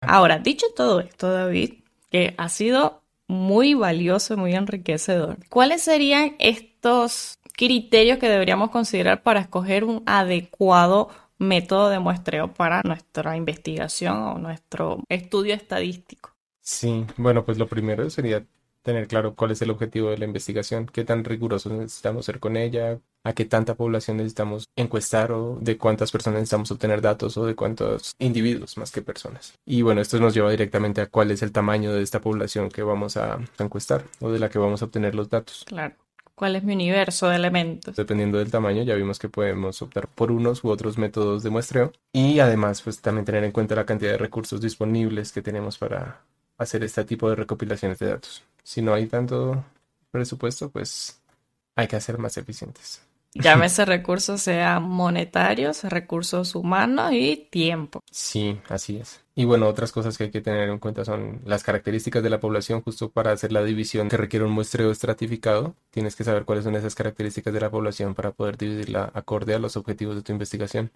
Ahora, 0.00 0.38
dicho 0.38 0.66
todo 0.76 1.00
esto, 1.00 1.28
David, 1.32 1.79
que 2.10 2.34
ha 2.36 2.48
sido 2.48 3.02
muy 3.26 3.74
valioso 3.74 4.34
y 4.34 4.36
muy 4.36 4.54
enriquecedor. 4.54 5.38
¿Cuáles 5.48 5.82
serían 5.82 6.34
estos 6.38 7.38
criterios 7.56 8.18
que 8.18 8.28
deberíamos 8.28 8.70
considerar 8.70 9.22
para 9.22 9.40
escoger 9.40 9.84
un 9.84 10.02
adecuado 10.06 11.08
método 11.38 11.88
de 11.88 11.98
muestreo 11.98 12.52
para 12.52 12.82
nuestra 12.82 13.36
investigación 13.36 14.16
o 14.16 14.38
nuestro 14.38 15.02
estudio 15.08 15.54
estadístico? 15.54 16.34
Sí, 16.60 17.06
bueno, 17.16 17.44
pues 17.44 17.58
lo 17.58 17.66
primero 17.66 18.08
sería 18.10 18.44
tener 18.82 19.06
claro 19.06 19.34
cuál 19.34 19.50
es 19.50 19.62
el 19.62 19.70
objetivo 19.70 20.10
de 20.10 20.18
la 20.18 20.24
investigación, 20.24 20.86
qué 20.86 21.04
tan 21.04 21.24
rigurosos 21.24 21.72
necesitamos 21.72 22.26
ser 22.26 22.40
con 22.40 22.56
ella, 22.56 22.98
a 23.24 23.32
qué 23.32 23.44
tanta 23.44 23.74
población 23.74 24.16
necesitamos 24.16 24.68
encuestar 24.76 25.32
o 25.32 25.58
de 25.60 25.76
cuántas 25.76 26.10
personas 26.10 26.40
necesitamos 26.40 26.70
obtener 26.70 27.00
datos 27.00 27.36
o 27.36 27.44
de 27.44 27.54
cuántos 27.54 28.14
individuos 28.18 28.76
más 28.78 28.90
que 28.90 29.02
personas. 29.02 29.54
Y 29.66 29.82
bueno, 29.82 30.00
esto 30.00 30.18
nos 30.18 30.34
lleva 30.34 30.50
directamente 30.50 31.00
a 31.00 31.06
cuál 31.06 31.30
es 31.30 31.42
el 31.42 31.52
tamaño 31.52 31.92
de 31.92 32.02
esta 32.02 32.20
población 32.20 32.70
que 32.70 32.82
vamos 32.82 33.16
a 33.16 33.38
encuestar 33.58 34.04
o 34.20 34.30
de 34.30 34.38
la 34.38 34.48
que 34.48 34.58
vamos 34.58 34.82
a 34.82 34.86
obtener 34.86 35.14
los 35.14 35.28
datos. 35.28 35.64
Claro. 35.66 35.94
¿Cuál 36.40 36.56
es 36.56 36.64
mi 36.64 36.72
universo 36.72 37.28
de 37.28 37.36
elementos? 37.36 37.94
Dependiendo 37.96 38.38
del 38.38 38.50
tamaño, 38.50 38.82
ya 38.82 38.94
vimos 38.94 39.18
que 39.18 39.28
podemos 39.28 39.82
optar 39.82 40.08
por 40.08 40.32
unos 40.32 40.64
u 40.64 40.70
otros 40.70 40.96
métodos 40.96 41.42
de 41.42 41.50
muestreo. 41.50 41.92
Y 42.14 42.38
además, 42.38 42.80
pues 42.80 42.98
también 43.02 43.26
tener 43.26 43.44
en 43.44 43.52
cuenta 43.52 43.74
la 43.74 43.84
cantidad 43.84 44.12
de 44.12 44.16
recursos 44.16 44.58
disponibles 44.58 45.32
que 45.32 45.42
tenemos 45.42 45.76
para 45.76 46.22
hacer 46.56 46.82
este 46.82 47.04
tipo 47.04 47.28
de 47.28 47.36
recopilaciones 47.36 47.98
de 47.98 48.06
datos. 48.06 48.42
Si 48.62 48.82
no 48.82 48.94
hay 48.94 49.06
tanto 49.06 49.64
presupuesto, 50.10 50.70
pues 50.70 51.20
hay 51.76 51.88
que 51.88 51.96
hacer 51.96 52.18
más 52.18 52.36
eficientes. 52.36 53.02
Llámese 53.32 53.84
recursos 53.84 54.42
sean 54.42 54.82
monetarios, 54.82 55.84
recursos 55.84 56.56
humanos 56.56 57.12
y 57.12 57.48
tiempo. 57.50 58.00
Sí, 58.10 58.60
así 58.68 58.96
es. 58.96 59.20
Y 59.36 59.44
bueno, 59.44 59.68
otras 59.68 59.92
cosas 59.92 60.18
que 60.18 60.24
hay 60.24 60.30
que 60.30 60.40
tener 60.40 60.68
en 60.68 60.78
cuenta 60.80 61.04
son 61.04 61.40
las 61.44 61.62
características 61.62 62.22
de 62.24 62.30
la 62.30 62.40
población, 62.40 62.82
justo 62.82 63.10
para 63.10 63.30
hacer 63.30 63.52
la 63.52 63.62
división 63.62 64.08
que 64.08 64.16
requiere 64.16 64.44
un 64.44 64.52
muestreo 64.52 64.90
estratificado. 64.90 65.76
Tienes 65.90 66.16
que 66.16 66.24
saber 66.24 66.44
cuáles 66.44 66.64
son 66.64 66.74
esas 66.74 66.96
características 66.96 67.54
de 67.54 67.60
la 67.60 67.70
población 67.70 68.14
para 68.14 68.32
poder 68.32 68.58
dividirla 68.58 69.10
acorde 69.14 69.54
a 69.54 69.60
los 69.60 69.76
objetivos 69.76 70.16
de 70.16 70.22
tu 70.22 70.32
investigación. 70.32 70.90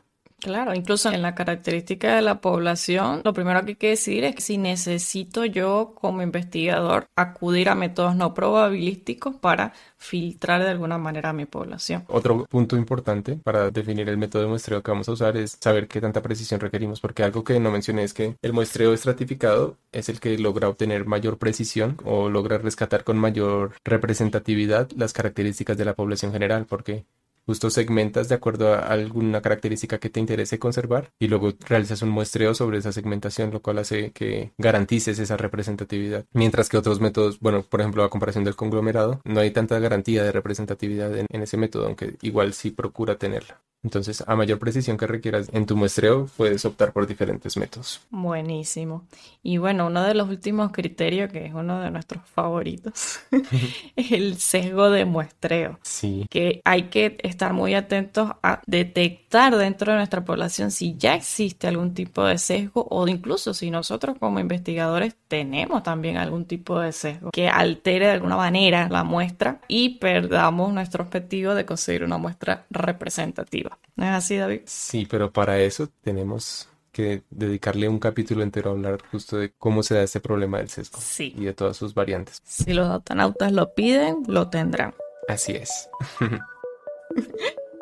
Claro, 0.45 0.75
incluso 0.75 1.11
en 1.11 1.23
la 1.23 1.35
característica 1.35 2.17
de 2.17 2.21
la 2.21 2.43
población, 2.43 3.23
lo 3.25 3.33
primero 3.33 3.65
que 3.65 3.71
hay 3.71 3.77
que 3.77 3.89
decir 3.89 4.25
es 4.25 4.35
que 4.35 4.43
si 4.43 4.59
necesito 4.59 5.47
yo 5.47 5.95
como 5.95 6.21
investigador 6.21 7.07
acudir 7.17 7.71
a 7.71 7.75
métodos 7.75 8.15
no 8.15 8.35
probabilísticos 8.35 9.37
para 9.37 9.73
filtrar 9.97 10.63
de 10.63 10.69
alguna 10.69 10.99
manera 10.99 11.31
a 11.31 11.33
mi 11.33 11.47
población. 11.47 12.05
Otro 12.09 12.45
punto 12.45 12.77
importante 12.77 13.39
para 13.43 13.71
definir 13.71 14.07
el 14.11 14.19
método 14.19 14.43
de 14.43 14.49
muestreo 14.49 14.83
que 14.83 14.91
vamos 14.91 15.09
a 15.09 15.13
usar 15.13 15.39
es 15.39 15.57
saber 15.59 15.89
qué 15.89 16.03
tanta 16.03 16.21
precisión 16.21 16.61
requerimos, 16.61 17.01
porque 17.01 17.23
algo 17.23 17.43
que 17.43 17.59
no 17.59 17.71
mencioné 17.71 18.05
es 18.05 18.13
que 18.13 18.37
el 18.43 18.53
muestreo 18.53 18.93
estratificado 18.93 19.79
es 19.93 20.11
el 20.11 20.21
que 20.21 20.37
logra 20.37 20.69
obtener 20.69 21.07
mayor 21.07 21.39
precisión 21.39 21.97
o 22.05 22.29
logra 22.29 22.59
rescatar 22.59 23.03
con 23.03 23.17
mayor 23.17 23.77
representatividad 23.83 24.91
las 24.95 25.15
características 25.15 25.79
de 25.79 25.87
la 25.87 25.95
población 25.95 26.33
general, 26.33 26.67
porque 26.67 27.07
justo 27.47 27.71
segmentas 27.71 28.29
de 28.29 28.35
acuerdo 28.35 28.75
a 28.75 28.79
alguna 28.79 29.43
característica 29.43 29.99
que 29.99 30.11
te 30.11 30.21
interese 30.21 30.59
conservar 30.59 31.11
y 31.19 31.29
luego 31.29 31.53
realizas 31.67 32.03
un 32.03 32.11
muestreo 32.11 32.55
sobre 32.55 32.79
esa 32.79 32.93
segmentación, 32.93 33.51
lo 33.51 33.63
cual 33.63 33.79
hace 33.79 34.13
que 34.13 34.53
garantices 34.59 35.19
esa 35.19 35.37
representatividad. 35.37 36.25
Mientras 36.33 36.69
que 36.69 36.77
otros 36.77 37.01
métodos, 37.01 37.41
bueno, 37.41 37.63
por 37.63 37.81
ejemplo, 37.81 38.05
a 38.05 38.11
comparación 38.11 38.45
del 38.45 38.57
conglomerado, 38.57 39.21
no 39.25 39.41
hay 39.41 39.51
tanta 39.51 39.79
garantía 39.79 40.23
de 40.23 40.33
representatividad 40.33 41.17
en, 41.17 41.27
en 41.29 41.43
ese 41.43 41.57
método, 41.57 41.87
aunque 41.87 42.17
igual 42.23 42.53
sí 42.53 42.71
procura 42.71 43.17
tenerla. 43.19 43.61
Entonces, 43.85 44.25
a 44.27 44.35
mayor 44.35 44.59
precisión 44.59 44.97
que 44.97 45.07
requieras 45.07 45.51
en 45.53 45.67
tu 45.67 45.77
muestreo, 45.77 46.27
puedes 46.37 46.65
optar 46.65 46.93
por 46.93 47.07
diferentes 47.07 47.57
métodos. 47.57 48.01
Buenísimo. 48.11 49.05
Y 49.43 49.59
bueno, 49.59 49.87
uno 49.87 50.03
de 50.03 50.15
los 50.15 50.29
últimos 50.29 50.73
criterios, 50.73 51.31
que 51.31 51.45
es 51.47 51.55
uno 51.55 51.81
de 51.81 51.91
nuestros 51.91 52.25
favoritos, 52.27 53.21
es 53.97 54.13
el 54.13 54.39
sesgo 54.39 54.91
de 54.91 55.05
muestreo. 55.05 55.79
Sí. 55.83 56.27
Que 56.31 56.63
hay 56.65 56.85
que 56.85 57.19
estar 57.23 57.53
muy 57.53 57.75
atentos 57.75 58.31
a 58.43 58.63
detectar 58.67 59.57
dentro 59.57 59.93
de 59.93 59.99
nuestra 59.99 60.25
población 60.25 60.71
si 60.71 60.97
ya 60.97 61.15
existe 61.15 61.67
algún 61.67 61.95
tipo 61.95 62.25
de 62.25 62.39
sesgo 62.39 62.87
o 62.91 63.07
incluso 63.09 63.53
si 63.53 63.71
nosotros 63.71 64.17
como 64.19 64.41
investigadores 64.41 65.15
tenemos 65.29 65.83
también 65.83 66.17
algún 66.17 66.47
tipo 66.47 66.79
de 66.79 66.93
sesgo 66.93 67.31
que 67.31 67.49
altere 67.49 68.07
de 68.07 68.13
alguna 68.13 68.37
manera 68.37 68.89
la 68.89 69.05
muestra 69.05 69.61
y 69.69 69.99
perdamos 69.99 70.73
nuestro 70.73 71.05
objetivo 71.05 71.55
de 71.55 71.67
conseguir 71.67 72.05
una 72.05 72.19
muestra 72.19 72.65
representativa. 72.71 73.74
¿No 73.97 74.05
es 74.05 74.11
así, 74.11 74.37
David? 74.37 74.63
Sí, 74.65 75.07
pero 75.09 75.33
para 75.33 75.59
eso 75.61 75.89
tenemos 76.03 76.69
que 76.93 77.23
dedicarle 77.31 77.89
un 77.89 77.99
capítulo 77.99 78.43
entero 78.43 78.71
a 78.71 78.73
hablar 78.75 79.03
justo 79.11 79.37
de 79.37 79.53
cómo 79.59 79.83
se 79.83 79.95
da 79.97 80.03
este 80.03 80.21
problema 80.21 80.59
del 80.59 80.69
sesgo 80.69 80.99
sí. 81.01 81.35
y 81.37 81.45
de 81.45 81.53
todas 81.53 81.77
sus 81.77 81.93
variantes. 81.93 82.41
Si 82.45 82.73
los 82.73 82.89
datanautas 82.89 83.53
lo 83.53 83.75
piden, 83.75 84.23
lo 84.29 84.49
tendrán. 84.49 84.95
Así 85.29 85.53
es. 85.53 85.89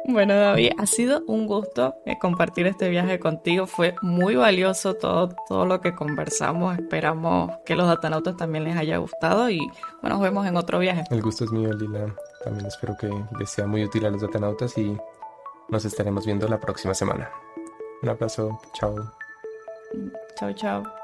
Bueno, 0.04 0.34
David, 0.34 0.72
ha 0.78 0.86
sido 0.86 1.22
un 1.28 1.46
gusto 1.46 1.94
eh, 2.06 2.18
compartir 2.18 2.66
este 2.66 2.88
viaje 2.88 3.20
contigo. 3.20 3.68
Fue 3.68 3.94
muy 4.02 4.34
valioso 4.34 4.94
todo, 4.94 5.34
todo 5.48 5.64
lo 5.64 5.80
que 5.80 5.94
conversamos. 5.94 6.76
Esperamos 6.76 7.52
que 7.64 7.76
los 7.76 7.86
datanautas 7.86 8.36
también 8.36 8.64
les 8.64 8.76
haya 8.76 8.96
gustado 8.96 9.48
y 9.48 9.60
bueno, 10.00 10.16
nos 10.16 10.20
vemos 10.20 10.46
en 10.46 10.56
otro 10.56 10.80
viaje. 10.80 11.04
El 11.08 11.22
gusto 11.22 11.44
es 11.44 11.52
mío, 11.52 11.72
Lila. 11.72 12.12
También 12.42 12.66
espero 12.66 12.96
que 12.98 13.10
les 13.38 13.48
sea 13.48 13.68
muy 13.68 13.84
útil 13.84 14.04
a 14.04 14.10
los 14.10 14.22
datanautas 14.22 14.76
y 14.76 14.96
nos 15.72 15.86
estaremos 15.86 16.26
viendo 16.26 16.46
la 16.46 16.60
próxima 16.60 16.92
semana. 16.92 17.30
Un 18.02 18.08
abrazo. 18.10 18.60
Chao. 18.74 18.94
Chao, 20.36 20.52
chao. 20.52 21.01